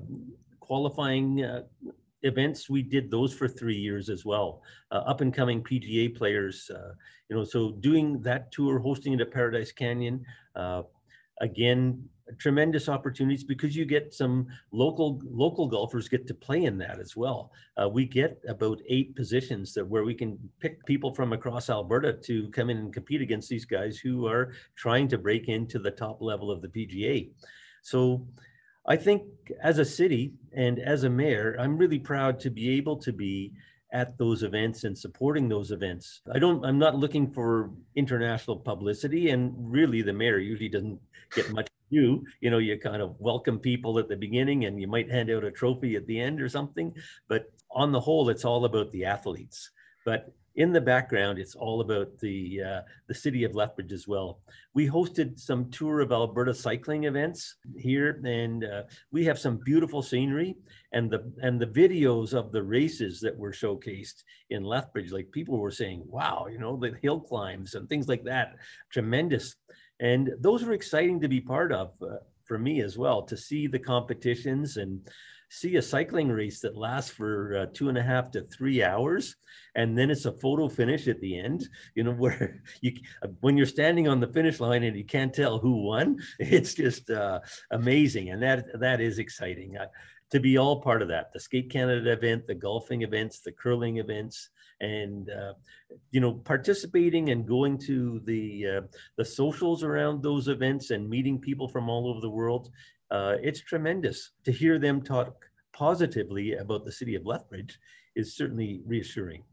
qualifying 0.60 1.43
uh, 1.43 1.63
events. 2.24 2.70
We 2.70 2.84
did 2.84 3.10
those 3.10 3.34
for 3.34 3.48
three 3.48 3.78
years 3.78 4.10
as 4.10 4.24
well. 4.26 4.62
Uh, 4.91 5.04
up 5.08 5.22
and 5.22 5.34
coming 5.34 5.63
PGA 5.63 6.15
players, 6.15 6.70
uh, 6.74 6.93
you 7.30 7.36
know, 7.36 7.43
so 7.43 7.72
doing 7.72 8.22
that 8.22 8.52
tour, 8.52 8.80
hosting 8.80 9.13
it 9.13 9.22
at 9.22 9.32
Paradise 9.32 9.72
Canyon. 9.72 10.24
Uh, 10.56 10.84
again, 11.41 12.08
tremendous 12.38 12.90
opportunities 12.90 13.44
because 13.44 13.76
you 13.76 13.86
get 13.86 14.13
some 14.13 14.48
local 14.72 15.22
local 15.30 15.68
golfers 15.68 16.08
get 16.08 16.28
to 16.28 16.34
play 16.34 16.66
in 16.66 16.78
that 16.78 17.00
as 17.00 17.16
well. 17.16 17.52
Uh, 17.82 17.88
we 17.88 18.06
get 18.06 18.42
about 18.48 18.82
eight 18.88 19.16
positions 19.16 19.74
that 19.74 19.86
where 19.86 20.04
we 20.04 20.13
can 20.13 20.38
pick 20.60 20.86
people 20.86 21.13
from 21.13 21.34
across 21.34 21.70
Alberta 21.70 22.13
to 22.13 22.50
come 22.50 22.70
in 22.70 22.78
and 22.78 22.94
compete 22.94 23.22
against 23.22 23.50
these 23.50 23.66
guys 23.66 23.98
who 23.98 24.28
are 24.28 24.54
trying 24.76 25.08
to 25.08 25.18
break 25.18 25.48
into 25.48 25.80
the 25.80 25.92
top 25.92 26.22
level 26.22 26.52
of 26.52 26.62
the 26.62 26.68
PGA. 26.68 27.30
So 27.82 28.28
I 28.86 28.96
think 28.96 29.24
as 29.62 29.80
a 29.80 29.86
city 29.86 30.34
and 30.54 30.80
as 30.80 31.04
a 31.04 31.10
mayor, 31.10 31.56
I'm 31.60 31.78
really 31.78 32.00
proud 32.00 32.40
to 32.42 32.50
be 32.50 32.70
able 32.72 32.98
to 32.98 33.12
be 33.12 33.54
at 33.92 34.18
those 34.18 34.44
events 34.44 34.84
and 34.84 34.98
supporting 34.98 35.48
those 35.48 35.72
events. 35.72 36.22
I 36.34 36.40
don't, 36.40 36.66
I'm 36.66 36.78
not 36.78 36.96
looking 36.96 37.32
for 37.32 37.72
international 37.96 38.58
publicity, 38.58 39.30
and 39.30 39.54
really 39.58 40.02
the 40.02 40.13
mayor 40.13 40.40
usually 40.40 40.70
doesn't 40.70 41.00
get 41.34 41.52
much 41.54 41.68
you 41.89 42.26
you 42.41 42.50
know 42.50 42.58
you 42.58 42.78
kind 42.78 43.02
of 43.02 43.15
welcome 43.19 43.60
people 43.60 44.00
at 44.00 44.08
the 44.08 44.15
beginning 44.15 44.65
and 44.65 44.80
you 44.80 44.88
might 44.88 45.10
hand 45.10 45.30
out 45.30 45.43
a 45.43 45.52
trophy 45.52 45.95
at 45.95 46.06
the 46.08 46.19
end 46.19 46.41
or 46.41 46.50
something 46.50 46.93
but 47.28 47.52
on 47.71 47.91
the 47.91 48.00
whole 48.00 48.30
it's 48.30 48.45
all 48.45 48.65
about 48.65 48.91
the 48.91 49.06
athletes 49.06 49.71
but 50.06 50.34
in 50.58 50.73
the 50.73 50.82
background, 50.82 51.38
it's 51.38 51.54
all 51.54 51.82
about 51.82 52.17
the 52.17 52.62
uh, 52.63 52.82
the 53.08 53.13
city 53.13 53.43
of 53.43 53.54
Lethbridge 53.54 53.93
as 53.93 54.08
well. 54.08 54.39
We 54.73 54.89
hosted 54.89 55.39
some 55.39 55.69
tour 55.69 56.02
of 56.02 56.12
Alberta 56.12 56.54
cycling 56.54 57.04
events 57.04 57.58
here, 57.78 58.19
and 58.26 58.65
uh, 58.65 58.84
we 59.12 59.23
have 59.26 59.38
some 59.38 59.58
beautiful 59.58 60.02
scenery. 60.02 60.58
And 60.93 61.12
the 61.12 61.32
and 61.43 61.62
the 61.62 61.67
videos 61.67 62.34
of 62.34 62.52
the 62.52 62.63
races 62.63 63.19
that 63.21 63.38
were 63.38 63.52
showcased 63.52 64.23
in 64.50 64.63
Lethbridge, 64.63 65.12
like 65.12 65.32
people 65.32 65.60
were 65.60 65.71
saying, 65.71 66.02
"Wow, 66.08 66.47
you 66.52 66.58
know, 66.58 66.76
the 66.76 66.97
hill 67.04 67.19
climbs 67.19 67.76
and 67.76 67.88
things 67.88 68.08
like 68.08 68.23
that, 68.23 68.56
tremendous." 68.89 69.56
And 70.00 70.32
those 70.40 70.64
were 70.64 70.74
exciting 70.74 71.20
to 71.22 71.28
be 71.28 71.42
part 71.42 71.72
of 71.72 71.92
uh, 72.02 72.18
for 72.44 72.58
me 72.58 72.82
as 72.82 72.98
well 72.98 73.22
to 73.24 73.38
see 73.38 73.68
the 73.68 73.80
competitions 73.80 74.78
and 74.78 75.02
see 75.50 75.78
a 75.78 75.82
cycling 75.82 76.30
race 76.30 76.60
that 76.60 76.78
lasts 76.78 77.12
for 77.12 77.58
uh, 77.58 77.66
two 77.74 77.90
and 77.90 77.98
a 77.98 78.04
half 78.04 78.32
to 78.32 78.42
three 78.44 78.84
hours 78.84 79.36
and 79.76 79.98
then 79.98 80.10
it's 80.10 80.26
a 80.26 80.32
photo 80.32 80.68
finish 80.68 81.08
at 81.08 81.22
the 81.22 81.40
end 81.40 81.68
you 81.96 82.04
know 82.04 82.12
where 82.24 82.62
you 82.82 82.92
when 83.40 83.56
you're 83.56 83.66
standing 83.66 84.08
on 84.08 84.20
the 84.20 84.28
finish 84.28 84.60
line 84.60 84.84
and 84.84 84.98
you 84.98 85.06
can't 85.06 85.34
tell 85.34 85.58
who 85.58 85.84
won 85.84 86.18
it's 86.40 86.74
just 86.74 87.10
uh, 87.10 87.40
amazing 87.72 88.30
and 88.30 88.42
that 88.42 88.66
that 88.80 89.02
is 89.02 89.20
exciting. 89.20 89.78
Uh, 89.78 89.88
to 90.30 90.42
be 90.42 90.58
all 90.58 90.82
part 90.82 91.02
of 91.02 91.08
that 91.08 91.32
the 91.32 91.40
skate 91.40 91.70
canada 91.70 92.12
event 92.12 92.46
the 92.48 92.54
golfing 92.54 93.04
events 93.04 93.40
the 93.40 93.52
curling 93.52 93.98
events 93.98 94.50
and 94.82 95.30
uh, 95.30 95.54
you 96.12 96.20
know 96.20 96.34
participating 96.34 97.30
and 97.30 97.48
going 97.48 97.78
to 97.78 98.22
the 98.26 98.66
uh, 98.68 98.82
the 99.18 99.26
socials 99.26 99.84
around 99.84 100.22
those 100.22 100.48
events 100.48 100.92
and 100.92 101.10
meeting 101.10 101.40
people 101.40 101.68
from 101.68 101.90
all 101.90 102.08
over 102.08 102.22
the 102.22 102.30
world 102.30 102.70
uh, 103.12 103.36
it's 103.42 103.62
tremendous 103.62 104.32
to 104.44 104.52
hear 104.52 104.80
them 104.80 105.02
talk 105.02 105.46
positively 105.74 106.56
about 106.56 106.86
the 106.86 106.92
city 106.92 107.16
of 107.16 107.26
Lethbridge 107.26 107.80
is 108.16 108.36
certainly 108.36 108.82
reassuring. 108.86 109.44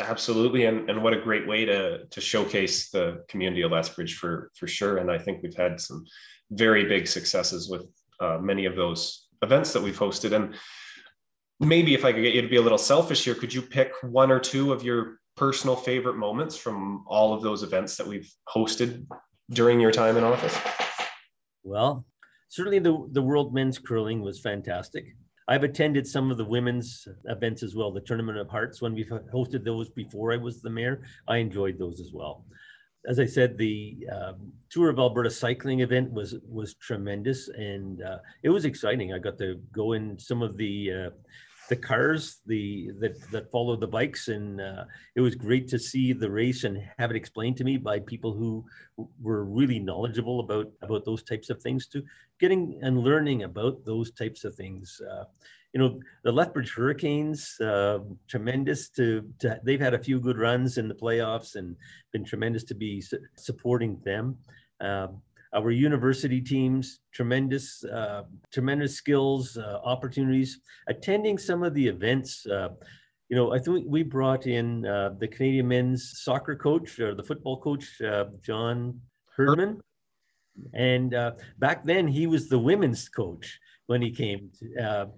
Absolutely, 0.00 0.64
and, 0.64 0.88
and 0.88 1.02
what 1.02 1.12
a 1.12 1.20
great 1.20 1.46
way 1.46 1.64
to 1.66 2.06
to 2.06 2.20
showcase 2.20 2.90
the 2.90 3.22
community 3.28 3.62
of 3.62 3.70
Lethbridge 3.70 4.16
for 4.16 4.50
for 4.58 4.66
sure. 4.66 4.96
And 4.96 5.10
I 5.10 5.18
think 5.18 5.42
we've 5.42 5.56
had 5.56 5.80
some 5.80 6.04
very 6.50 6.86
big 6.86 7.06
successes 7.06 7.68
with 7.68 7.86
uh, 8.20 8.38
many 8.38 8.64
of 8.64 8.74
those 8.74 9.28
events 9.42 9.72
that 9.72 9.82
we've 9.82 9.98
hosted. 9.98 10.32
And 10.32 10.54
maybe 11.62 11.94
if 11.94 12.04
I 12.04 12.12
could 12.12 12.22
get 12.22 12.34
you 12.34 12.42
to 12.42 12.48
be 12.48 12.56
a 12.56 12.62
little 12.62 12.78
selfish 12.78 13.24
here, 13.24 13.34
could 13.34 13.54
you 13.54 13.62
pick 13.62 13.92
one 14.02 14.30
or 14.30 14.40
two 14.40 14.72
of 14.72 14.82
your 14.82 15.18
personal 15.36 15.76
favorite 15.76 16.16
moments 16.16 16.56
from 16.56 17.04
all 17.06 17.32
of 17.32 17.42
those 17.42 17.62
events 17.62 17.96
that 17.96 18.06
we've 18.06 18.30
hosted 18.48 19.06
during 19.50 19.80
your 19.80 19.90
time 19.90 20.16
in 20.16 20.24
office? 20.24 20.58
Well, 21.64 22.04
certainly 22.48 22.78
the, 22.78 23.08
the 23.12 23.22
World 23.22 23.54
Men's 23.54 23.78
Curling 23.78 24.20
was 24.20 24.40
fantastic. 24.40 25.06
I've 25.48 25.64
attended 25.64 26.06
some 26.06 26.30
of 26.30 26.38
the 26.38 26.44
women's 26.44 27.06
events 27.24 27.62
as 27.62 27.74
well, 27.74 27.92
the 27.92 28.00
Tournament 28.00 28.38
of 28.38 28.48
Hearts. 28.48 28.80
When 28.80 28.94
we've 28.94 29.08
hosted 29.08 29.64
those 29.64 29.90
before 29.90 30.32
I 30.32 30.36
was 30.36 30.62
the 30.62 30.70
mayor, 30.70 31.02
I 31.28 31.38
enjoyed 31.38 31.78
those 31.78 32.00
as 32.00 32.12
well. 32.12 32.44
As 33.08 33.18
I 33.18 33.26
said, 33.26 33.58
the 33.58 34.06
um, 34.12 34.52
Tour 34.70 34.88
of 34.88 35.00
Alberta 35.00 35.30
cycling 35.30 35.80
event 35.80 36.12
was 36.12 36.36
was 36.48 36.74
tremendous, 36.74 37.48
and 37.48 38.00
uh, 38.00 38.18
it 38.44 38.50
was 38.50 38.64
exciting. 38.64 39.12
I 39.12 39.18
got 39.18 39.38
to 39.38 39.60
go 39.72 39.94
in 39.94 40.16
some 40.20 40.40
of 40.40 40.56
the 40.56 40.92
uh, 40.92 41.10
the 41.72 41.76
cars 41.92 42.22
the 42.44 42.90
that 43.00 43.14
that 43.30 43.50
follow 43.50 43.74
the 43.76 43.92
bikes 43.98 44.28
and 44.28 44.60
uh, 44.60 44.84
it 45.16 45.22
was 45.22 45.34
great 45.34 45.66
to 45.66 45.78
see 45.78 46.12
the 46.12 46.30
race 46.30 46.64
and 46.64 46.76
have 46.98 47.10
it 47.10 47.16
explained 47.16 47.56
to 47.56 47.64
me 47.64 47.78
by 47.78 47.98
people 47.98 48.34
who 48.34 48.62
were 49.22 49.44
really 49.46 49.78
knowledgeable 49.78 50.40
about 50.40 50.68
about 50.82 51.02
those 51.06 51.22
types 51.22 51.48
of 51.48 51.62
things 51.62 51.86
too. 51.86 52.02
Getting 52.38 52.78
and 52.82 52.98
learning 52.98 53.44
about 53.44 53.86
those 53.86 54.10
types 54.10 54.44
of 54.44 54.54
things 54.54 55.00
uh, 55.10 55.24
you 55.72 55.80
know 55.80 55.98
the 56.24 56.32
lethbridge 56.38 56.74
hurricanes 56.74 57.58
uh, 57.60 58.00
tremendous 58.28 58.90
to, 58.90 59.06
to 59.38 59.58
they've 59.64 59.86
had 59.86 59.94
a 59.94 60.04
few 60.08 60.20
good 60.20 60.36
runs 60.36 60.76
in 60.76 60.88
the 60.88 61.00
playoffs 61.04 61.56
and 61.56 61.74
been 62.12 62.24
tremendous 62.24 62.64
to 62.64 62.74
be 62.74 63.00
su- 63.00 63.24
supporting 63.36 63.98
them. 64.04 64.36
Um, 64.82 65.22
our 65.54 65.70
university 65.70 66.40
teams, 66.40 67.00
tremendous, 67.12 67.84
uh, 67.84 68.22
tremendous 68.52 68.94
skills, 68.96 69.56
uh, 69.56 69.80
opportunities, 69.84 70.60
attending 70.88 71.36
some 71.38 71.62
of 71.62 71.74
the 71.74 71.86
events. 71.86 72.46
Uh, 72.46 72.70
you 73.28 73.36
know, 73.36 73.52
I 73.52 73.58
think 73.58 73.84
we 73.86 74.02
brought 74.02 74.46
in 74.46 74.86
uh, 74.86 75.14
the 75.18 75.28
Canadian 75.28 75.68
men's 75.68 76.20
soccer 76.22 76.56
coach 76.56 76.98
or 76.98 77.14
the 77.14 77.22
football 77.22 77.60
coach, 77.60 78.00
uh, 78.00 78.26
John 78.42 79.00
Herdman. 79.36 79.80
And 80.74 81.14
uh, 81.14 81.32
back 81.58 81.84
then 81.84 82.06
he 82.06 82.26
was 82.26 82.48
the 82.48 82.58
women's 82.58 83.08
coach 83.08 83.58
when 83.86 84.02
he 84.02 84.10
came. 84.10 84.50
To, 84.58 85.08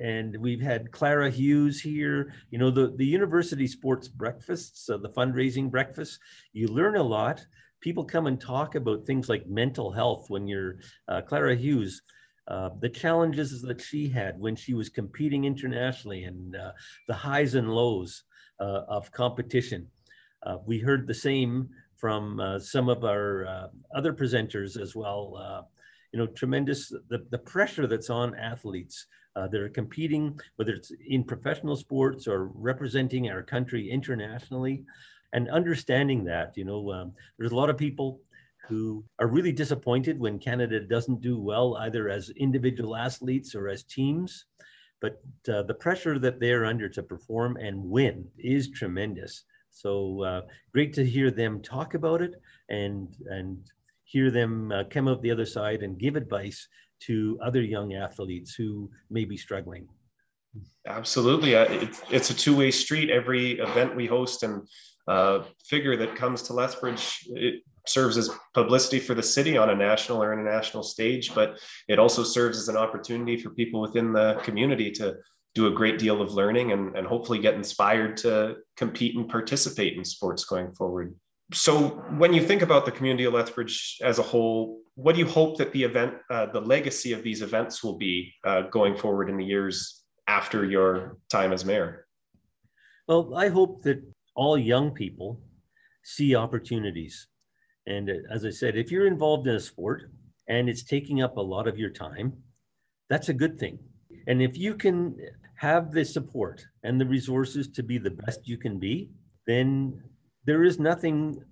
and 0.00 0.36
we've 0.38 0.60
had 0.60 0.90
Clara 0.90 1.30
Hughes 1.30 1.80
here. 1.80 2.32
You 2.50 2.58
know, 2.58 2.70
the, 2.70 2.92
the 2.96 3.06
university 3.06 3.66
sports 3.66 4.08
breakfasts, 4.08 4.86
the 4.86 5.12
fundraising 5.16 5.70
breakfasts, 5.70 6.18
you 6.52 6.68
learn 6.68 6.96
a 6.96 7.02
lot 7.02 7.44
people 7.82 8.04
come 8.04 8.26
and 8.26 8.40
talk 8.40 8.76
about 8.76 9.04
things 9.04 9.28
like 9.28 9.46
mental 9.46 9.92
health 9.92 10.30
when 10.30 10.46
you're 10.46 10.76
uh, 11.08 11.20
Clara 11.20 11.54
Hughes. 11.54 12.00
Uh, 12.48 12.70
the 12.80 12.88
challenges 12.88 13.62
that 13.62 13.80
she 13.80 14.08
had 14.08 14.38
when 14.38 14.56
she 14.56 14.74
was 14.74 14.88
competing 14.88 15.44
internationally 15.44 16.24
and 16.24 16.56
uh, 16.56 16.72
the 17.06 17.14
highs 17.14 17.54
and 17.54 17.70
lows 17.70 18.24
uh, 18.60 18.82
of 18.88 19.12
competition. 19.12 19.86
Uh, 20.44 20.56
we 20.66 20.78
heard 20.78 21.06
the 21.06 21.14
same 21.14 21.68
from 21.94 22.40
uh, 22.40 22.58
some 22.58 22.88
of 22.88 23.04
our 23.04 23.70
other 23.94 24.12
presenters 24.12 24.80
as 24.80 24.96
well. 24.96 25.68
You 26.12 26.18
know, 26.18 26.26
tremendous, 26.26 26.90
the, 27.08 27.26
the 27.30 27.38
pressure 27.38 27.86
that's 27.86 28.10
on 28.10 28.34
athletes 28.36 29.06
uh, 29.34 29.48
that 29.48 29.60
are 29.60 29.68
competing, 29.68 30.38
whether 30.56 30.72
it's 30.72 30.92
in 31.08 31.24
professional 31.24 31.76
sports 31.76 32.26
or 32.28 32.50
representing 32.54 33.30
our 33.30 33.42
country 33.42 33.90
internationally 33.90 34.84
and 35.32 35.48
understanding 35.48 36.22
that, 36.24 36.52
you 36.56 36.64
know, 36.64 36.92
um, 36.92 37.12
there's 37.38 37.52
a 37.52 37.56
lot 37.56 37.70
of 37.70 37.78
people 37.78 38.20
who 38.68 39.04
are 39.18 39.26
really 39.26 39.52
disappointed 39.52 40.18
when 40.18 40.38
Canada 40.38 40.80
doesn't 40.80 41.20
do 41.20 41.38
well, 41.40 41.76
either 41.78 42.08
as 42.08 42.30
individual 42.36 42.94
athletes 42.94 43.54
or 43.54 43.68
as 43.68 43.82
teams. 43.84 44.44
But 45.00 45.20
uh, 45.48 45.62
the 45.64 45.74
pressure 45.74 46.18
that 46.18 46.38
they're 46.38 46.64
under 46.64 46.88
to 46.90 47.02
perform 47.02 47.56
and 47.56 47.82
win 47.82 48.28
is 48.38 48.70
tremendous. 48.70 49.44
So 49.70 50.22
uh, 50.22 50.42
great 50.72 50.92
to 50.94 51.04
hear 51.04 51.30
them 51.30 51.62
talk 51.62 51.94
about 51.94 52.22
it 52.22 52.34
and 52.68 53.08
and 53.26 53.58
hear 54.12 54.30
them 54.30 54.70
uh, 54.70 54.84
come 54.90 55.08
out 55.08 55.22
the 55.22 55.30
other 55.30 55.46
side 55.46 55.82
and 55.82 55.98
give 55.98 56.16
advice 56.16 56.68
to 57.00 57.38
other 57.42 57.62
young 57.62 57.94
athletes 57.94 58.54
who 58.54 58.90
may 59.10 59.24
be 59.24 59.36
struggling. 59.36 59.88
Absolutely, 60.86 61.54
it's, 61.54 62.30
a 62.30 62.34
two-way 62.34 62.70
street. 62.70 63.08
Every 63.08 63.52
event 63.52 63.96
we 63.96 64.06
host 64.06 64.42
and 64.42 64.68
uh, 65.08 65.44
figure 65.64 65.96
that 65.96 66.14
comes 66.14 66.42
to 66.42 66.52
Lethbridge. 66.52 67.26
It 67.30 67.62
serves 67.86 68.18
as 68.18 68.30
publicity 68.52 69.00
for 69.00 69.14
the 69.14 69.22
city 69.22 69.56
on 69.56 69.70
a 69.70 69.74
national 69.74 70.22
or 70.22 70.32
international 70.32 70.82
stage, 70.82 71.34
but 71.34 71.58
it 71.88 71.98
also 71.98 72.22
serves 72.22 72.58
as 72.58 72.68
an 72.68 72.76
opportunity 72.76 73.38
for 73.38 73.50
people 73.50 73.80
within 73.80 74.12
the 74.12 74.38
community 74.44 74.90
to 74.92 75.16
do 75.54 75.68
a 75.68 75.70
great 75.70 75.98
deal 75.98 76.20
of 76.20 76.34
learning 76.34 76.72
and, 76.72 76.96
and 76.96 77.06
hopefully 77.06 77.38
get 77.38 77.54
inspired 77.54 78.16
to 78.18 78.56
compete 78.76 79.16
and 79.16 79.28
participate 79.28 79.96
in 79.96 80.04
sports 80.04 80.44
going 80.44 80.72
forward. 80.72 81.14
So, 81.52 81.88
when 82.16 82.32
you 82.32 82.42
think 82.42 82.62
about 82.62 82.84
the 82.86 82.92
community 82.92 83.24
of 83.24 83.34
Lethbridge 83.34 83.98
as 84.02 84.18
a 84.18 84.22
whole, 84.22 84.80
what 84.94 85.14
do 85.14 85.20
you 85.20 85.26
hope 85.26 85.58
that 85.58 85.72
the 85.72 85.82
event, 85.82 86.14
uh, 86.30 86.46
the 86.46 86.60
legacy 86.60 87.12
of 87.12 87.22
these 87.22 87.42
events 87.42 87.82
will 87.82 87.96
be 87.96 88.32
uh, 88.44 88.62
going 88.62 88.96
forward 88.96 89.28
in 89.28 89.36
the 89.36 89.44
years 89.44 90.02
after 90.28 90.64
your 90.64 91.18
time 91.30 91.52
as 91.52 91.64
mayor? 91.64 92.06
Well, 93.08 93.34
I 93.34 93.48
hope 93.48 93.82
that 93.82 94.02
all 94.34 94.56
young 94.56 94.92
people 94.92 95.40
see 96.02 96.34
opportunities. 96.34 97.26
And 97.86 98.08
uh, 98.08 98.14
as 98.30 98.44
I 98.44 98.50
said, 98.50 98.76
if 98.76 98.90
you're 98.90 99.06
involved 99.06 99.46
in 99.46 99.54
a 99.54 99.60
sport 99.60 100.10
and 100.48 100.68
it's 100.68 100.84
taking 100.84 101.22
up 101.22 101.36
a 101.36 101.40
lot 101.40 101.68
of 101.68 101.78
your 101.78 101.90
time, 101.90 102.32
that's 103.10 103.28
a 103.28 103.34
good 103.34 103.58
thing. 103.58 103.78
And 104.26 104.40
if 104.40 104.56
you 104.56 104.74
can 104.74 105.16
have 105.56 105.92
the 105.92 106.04
support 106.04 106.64
and 106.82 107.00
the 107.00 107.06
resources 107.06 107.68
to 107.68 107.82
be 107.82 107.98
the 107.98 108.10
best 108.10 108.48
you 108.48 108.56
can 108.56 108.78
be, 108.78 109.10
then 109.46 110.02
there 110.44 110.64
is 110.64 110.78
nothing, 110.78 111.42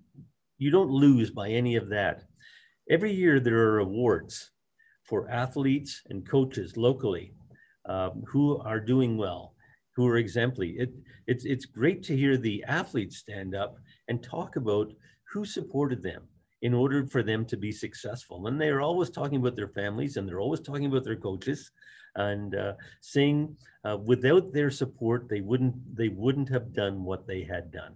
you 0.59 0.71
don't 0.71 0.91
lose 0.91 1.31
by 1.31 1.49
any 1.51 1.77
of 1.77 1.89
that. 1.91 2.23
Every 2.89 3.13
year 3.13 3.41
there 3.41 3.59
are 3.69 3.79
awards 3.79 4.51
for 5.05 5.31
athletes 5.31 6.03
and 6.09 6.29
coaches 6.29 6.77
locally 6.77 7.35
um, 7.89 8.25
who 8.27 8.59
are 8.59 8.81
doing 8.81 9.17
well 9.17 9.55
who 10.01 10.07
are 10.07 10.17
exemplary. 10.17 10.77
It, 10.79 10.93
it's, 11.27 11.45
it's 11.45 11.67
great 11.67 12.03
to 12.05 12.17
hear 12.17 12.37
the 12.37 12.65
athletes 12.65 13.19
stand 13.19 13.55
up 13.55 13.77
and 14.09 14.23
talk 14.23 14.57
about 14.57 14.93
who 15.31 15.45
supported 15.45 16.03
them 16.03 16.23
in 16.63 16.73
order 16.73 17.07
for 17.07 17.23
them 17.23 17.45
to 17.47 17.57
be 17.57 17.73
successful. 17.73 18.47
And 18.47 18.61
they're 18.61 18.81
always 18.81 19.11
talking 19.11 19.41
about 19.41 19.57
their 19.57 19.69
families 19.69 20.17
and 20.17 20.29
they're 20.29 20.41
always 20.41 20.61
talking 20.61 20.87
about 20.87 21.05
their 21.05 21.17
coaches 21.17 21.71
and 22.17 22.55
uh, 22.55 22.73
saying 23.03 23.57
uh, 23.85 23.99
without 23.99 24.53
their 24.53 24.71
support, 24.71 25.29
they 25.29 25.41
wouldn't, 25.43 25.75
they 25.95 26.09
wouldn't 26.09 26.49
have 26.49 26.73
done 26.73 27.05
what 27.05 27.27
they 27.27 27.43
had 27.43 27.71
done. 27.71 27.95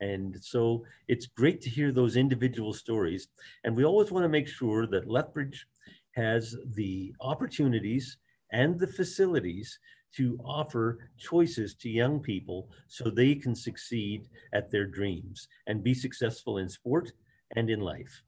And 0.00 0.36
so 0.42 0.84
it's 1.08 1.26
great 1.26 1.60
to 1.62 1.70
hear 1.70 1.92
those 1.92 2.16
individual 2.16 2.72
stories. 2.72 3.28
And 3.64 3.76
we 3.76 3.84
always 3.84 4.10
want 4.10 4.24
to 4.24 4.28
make 4.28 4.48
sure 4.48 4.86
that 4.86 5.08
Lethbridge 5.08 5.66
has 6.12 6.56
the 6.74 7.14
opportunities 7.20 8.16
and 8.52 8.78
the 8.78 8.86
facilities 8.86 9.78
to 10.16 10.38
offer 10.44 10.98
choices 11.18 11.74
to 11.74 11.88
young 11.88 12.18
people 12.18 12.68
so 12.88 13.10
they 13.10 13.34
can 13.34 13.54
succeed 13.54 14.28
at 14.52 14.70
their 14.70 14.86
dreams 14.86 15.46
and 15.66 15.84
be 15.84 15.94
successful 15.94 16.58
in 16.58 16.68
sport 16.68 17.12
and 17.56 17.70
in 17.70 17.80
life. 17.80 18.22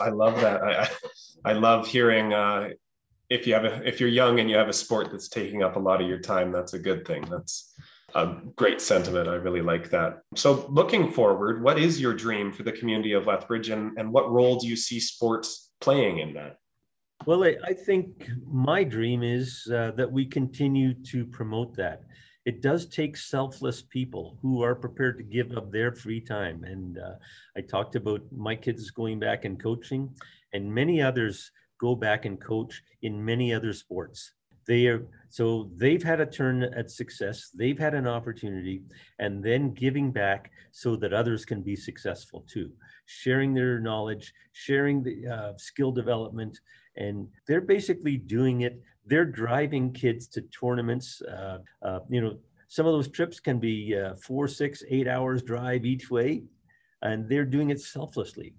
I 0.00 0.10
love 0.10 0.40
that. 0.40 0.62
I, 0.62 0.88
I 1.44 1.52
love 1.52 1.86
hearing 1.86 2.32
uh, 2.32 2.70
if 3.30 3.46
you 3.46 3.54
have 3.54 3.64
a, 3.64 3.86
if 3.86 4.00
you're 4.00 4.08
young 4.08 4.38
and 4.38 4.48
you 4.48 4.56
have 4.56 4.68
a 4.68 4.72
sport 4.72 5.10
that's 5.10 5.28
taking 5.28 5.62
up 5.62 5.76
a 5.76 5.78
lot 5.78 6.00
of 6.00 6.08
your 6.08 6.18
time, 6.18 6.52
that's 6.52 6.74
a 6.74 6.78
good 6.78 7.06
thing. 7.06 7.24
That's 7.30 7.73
a 8.14 8.36
great 8.56 8.80
sentiment. 8.80 9.28
I 9.28 9.34
really 9.34 9.62
like 9.62 9.90
that. 9.90 10.20
So, 10.36 10.66
looking 10.68 11.10
forward, 11.10 11.62
what 11.62 11.78
is 11.78 12.00
your 12.00 12.14
dream 12.14 12.52
for 12.52 12.62
the 12.62 12.72
community 12.72 13.12
of 13.12 13.26
Lethbridge, 13.26 13.70
and, 13.70 13.98
and 13.98 14.12
what 14.12 14.30
role 14.30 14.56
do 14.58 14.68
you 14.68 14.76
see 14.76 15.00
sports 15.00 15.70
playing 15.80 16.18
in 16.18 16.34
that? 16.34 16.58
Well, 17.26 17.44
I, 17.44 17.56
I 17.64 17.72
think 17.72 18.28
my 18.46 18.84
dream 18.84 19.22
is 19.22 19.66
uh, 19.72 19.92
that 19.96 20.10
we 20.10 20.26
continue 20.26 20.94
to 21.04 21.24
promote 21.26 21.76
that. 21.76 22.02
It 22.44 22.60
does 22.60 22.86
take 22.86 23.16
selfless 23.16 23.82
people 23.82 24.38
who 24.42 24.62
are 24.62 24.74
prepared 24.74 25.16
to 25.18 25.24
give 25.24 25.56
up 25.56 25.72
their 25.72 25.92
free 25.92 26.20
time. 26.20 26.62
And 26.64 26.98
uh, 26.98 27.14
I 27.56 27.62
talked 27.62 27.96
about 27.96 28.20
my 28.30 28.54
kids 28.54 28.90
going 28.90 29.18
back 29.18 29.46
and 29.46 29.60
coaching, 29.60 30.10
and 30.52 30.72
many 30.72 31.00
others 31.00 31.50
go 31.80 31.96
back 31.96 32.26
and 32.26 32.40
coach 32.40 32.82
in 33.02 33.24
many 33.24 33.54
other 33.54 33.72
sports 33.72 34.34
they 34.66 34.86
are 34.86 35.06
so 35.28 35.70
they've 35.76 36.02
had 36.02 36.20
a 36.20 36.26
turn 36.26 36.62
at 36.62 36.90
success 36.90 37.50
they've 37.54 37.78
had 37.78 37.94
an 37.94 38.06
opportunity 38.06 38.82
and 39.18 39.42
then 39.42 39.72
giving 39.72 40.10
back 40.10 40.50
so 40.72 40.96
that 40.96 41.12
others 41.12 41.44
can 41.44 41.62
be 41.62 41.76
successful 41.76 42.44
too. 42.48 42.70
Sharing 43.06 43.54
their 43.54 43.80
knowledge 43.80 44.32
sharing 44.52 45.02
the 45.02 45.26
uh, 45.26 45.52
skill 45.56 45.92
development 45.92 46.60
and 46.96 47.28
they're 47.46 47.60
basically 47.60 48.16
doing 48.16 48.62
it. 48.62 48.80
They're 49.06 49.24
driving 49.24 49.92
kids 49.92 50.28
to 50.28 50.42
tournaments 50.42 51.20
uh, 51.22 51.58
uh, 51.82 52.00
you 52.08 52.20
know 52.20 52.38
some 52.68 52.86
of 52.86 52.92
those 52.92 53.08
trips 53.08 53.38
can 53.40 53.58
be 53.58 53.96
uh, 53.96 54.14
four 54.16 54.48
six 54.48 54.82
eight 54.88 55.08
hours 55.08 55.42
drive 55.42 55.84
each 55.84 56.10
way 56.10 56.42
and 57.02 57.28
they're 57.28 57.44
doing 57.44 57.70
it 57.70 57.80
selflessly 57.80 58.54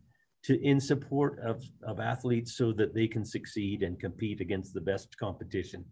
to 0.46 0.62
in 0.64 0.80
support 0.80 1.40
of, 1.40 1.64
of 1.84 2.00
athletes 2.00 2.56
so 2.56 2.72
that 2.72 2.94
they 2.94 3.08
can 3.08 3.26
succeed 3.26 3.82
and 3.82 4.00
compete 4.00 4.42
against 4.42 4.74
the 4.74 4.82
best 4.82 5.18
competition. 5.18 5.84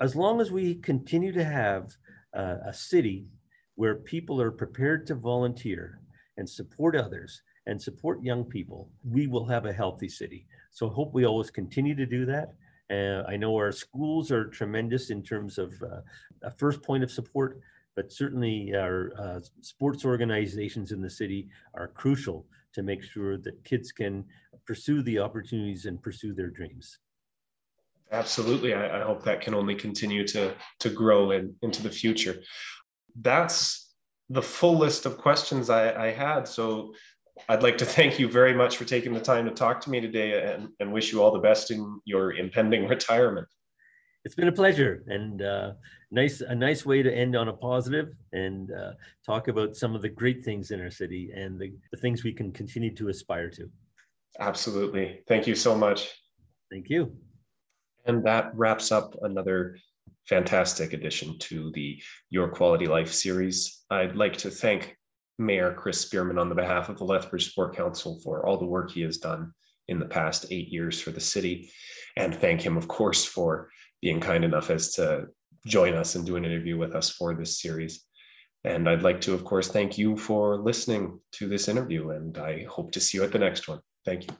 As 0.00 0.14
long 0.14 0.40
as 0.40 0.50
we 0.50 0.74
continue 0.76 1.32
to 1.32 1.44
have 1.44 1.90
uh, 2.36 2.56
a 2.66 2.74
city 2.74 3.26
where 3.76 3.96
people 3.96 4.40
are 4.40 4.50
prepared 4.50 5.06
to 5.06 5.14
volunteer 5.14 6.00
and 6.36 6.48
support 6.48 6.94
others 6.94 7.40
and 7.66 7.80
support 7.80 8.22
young 8.22 8.44
people, 8.44 8.90
we 9.02 9.26
will 9.26 9.46
have 9.46 9.64
a 9.64 9.72
healthy 9.72 10.08
city. 10.08 10.46
So 10.72 10.90
I 10.90 10.92
hope 10.92 11.14
we 11.14 11.24
always 11.24 11.50
continue 11.50 11.94
to 11.94 12.06
do 12.06 12.26
that. 12.26 12.52
Uh, 12.90 13.26
I 13.26 13.36
know 13.36 13.54
our 13.56 13.72
schools 13.72 14.30
are 14.30 14.46
tremendous 14.46 15.08
in 15.08 15.22
terms 15.22 15.56
of 15.56 15.72
uh, 15.82 16.00
a 16.42 16.50
first 16.50 16.82
point 16.82 17.02
of 17.02 17.10
support, 17.10 17.60
but 17.96 18.12
certainly 18.12 18.74
our 18.74 19.12
uh, 19.18 19.40
sports 19.62 20.04
organizations 20.04 20.92
in 20.92 21.00
the 21.00 21.08
city 21.08 21.48
are 21.74 21.88
crucial 21.88 22.44
to 22.74 22.82
make 22.82 23.02
sure 23.02 23.38
that 23.38 23.64
kids 23.64 23.92
can 23.92 24.24
pursue 24.66 25.02
the 25.02 25.18
opportunities 25.18 25.86
and 25.86 26.02
pursue 26.02 26.34
their 26.34 26.50
dreams. 26.50 26.98
Absolutely. 28.10 28.74
I, 28.74 29.00
I 29.00 29.04
hope 29.04 29.24
that 29.24 29.40
can 29.40 29.54
only 29.54 29.74
continue 29.74 30.26
to, 30.28 30.54
to 30.80 30.90
grow 30.90 31.30
in, 31.30 31.54
into 31.62 31.82
the 31.82 31.90
future. 31.90 32.42
That's 33.20 33.94
the 34.28 34.42
full 34.42 34.76
list 34.76 35.06
of 35.06 35.18
questions 35.18 35.70
I, 35.70 36.08
I 36.08 36.10
had. 36.12 36.46
So 36.46 36.94
I'd 37.48 37.62
like 37.62 37.78
to 37.78 37.86
thank 37.86 38.18
you 38.18 38.28
very 38.28 38.54
much 38.54 38.76
for 38.76 38.84
taking 38.84 39.14
the 39.14 39.20
time 39.20 39.46
to 39.46 39.50
talk 39.50 39.80
to 39.82 39.90
me 39.90 40.00
today 40.00 40.52
and, 40.52 40.68
and 40.80 40.92
wish 40.92 41.12
you 41.12 41.22
all 41.22 41.32
the 41.32 41.38
best 41.38 41.70
in 41.70 42.00
your 42.04 42.34
impending 42.34 42.86
retirement 42.88 43.48
it's 44.24 44.34
been 44.34 44.48
a 44.48 44.52
pleasure 44.52 45.02
and 45.08 45.42
uh, 45.42 45.72
nice 46.10 46.40
a 46.40 46.54
nice 46.54 46.86
way 46.86 47.02
to 47.02 47.12
end 47.12 47.36
on 47.36 47.48
a 47.48 47.52
positive 47.52 48.14
and 48.32 48.70
uh, 48.72 48.92
talk 49.26 49.48
about 49.48 49.76
some 49.76 49.94
of 49.94 50.02
the 50.02 50.08
great 50.08 50.44
things 50.44 50.70
in 50.70 50.80
our 50.80 50.90
city 50.90 51.30
and 51.34 51.58
the, 51.58 51.72
the 51.90 51.96
things 51.98 52.22
we 52.22 52.32
can 52.32 52.52
continue 52.52 52.94
to 52.94 53.08
aspire 53.08 53.50
to. 53.50 53.68
Absolutely. 54.38 55.20
Thank 55.26 55.46
you 55.46 55.54
so 55.54 55.74
much. 55.74 56.10
Thank 56.70 56.88
you. 56.88 57.14
And 58.06 58.24
that 58.24 58.52
wraps 58.54 58.92
up 58.92 59.14
another 59.22 59.76
fantastic 60.28 60.92
addition 60.92 61.38
to 61.38 61.70
the 61.72 62.00
Your 62.30 62.48
Quality 62.48 62.86
Life 62.86 63.12
series. 63.12 63.82
I'd 63.90 64.16
like 64.16 64.36
to 64.38 64.50
thank 64.50 64.96
Mayor 65.38 65.74
Chris 65.74 66.00
Spearman 66.00 66.38
on 66.38 66.48
the 66.48 66.54
behalf 66.54 66.88
of 66.88 66.98
the 66.98 67.04
Lethbridge 67.04 67.50
Sport 67.50 67.76
Council 67.76 68.20
for 68.22 68.46
all 68.46 68.56
the 68.56 68.66
work 68.66 68.90
he 68.90 69.02
has 69.02 69.18
done 69.18 69.52
in 69.88 69.98
the 69.98 70.06
past 70.06 70.46
eight 70.50 70.68
years 70.68 71.00
for 71.00 71.10
the 71.10 71.20
city. 71.20 71.70
And 72.16 72.34
thank 72.34 72.62
him, 72.62 72.76
of 72.76 72.88
course, 72.88 73.24
for 73.24 73.68
being 74.02 74.20
kind 74.20 74.44
enough 74.44 74.68
as 74.68 74.92
to 74.94 75.26
join 75.66 75.94
us 75.94 76.16
and 76.16 76.26
do 76.26 76.36
an 76.36 76.44
interview 76.44 76.76
with 76.76 76.94
us 76.94 77.08
for 77.08 77.34
this 77.34 77.62
series. 77.62 78.04
And 78.64 78.88
I'd 78.88 79.02
like 79.02 79.20
to, 79.22 79.34
of 79.34 79.44
course, 79.44 79.68
thank 79.68 79.96
you 79.96 80.16
for 80.16 80.58
listening 80.58 81.18
to 81.32 81.48
this 81.48 81.68
interview, 81.68 82.10
and 82.10 82.36
I 82.38 82.64
hope 82.64 82.92
to 82.92 83.00
see 83.00 83.18
you 83.18 83.24
at 83.24 83.32
the 83.32 83.38
next 83.38 83.68
one. 83.68 83.80
Thank 84.04 84.24
you. 84.24 84.36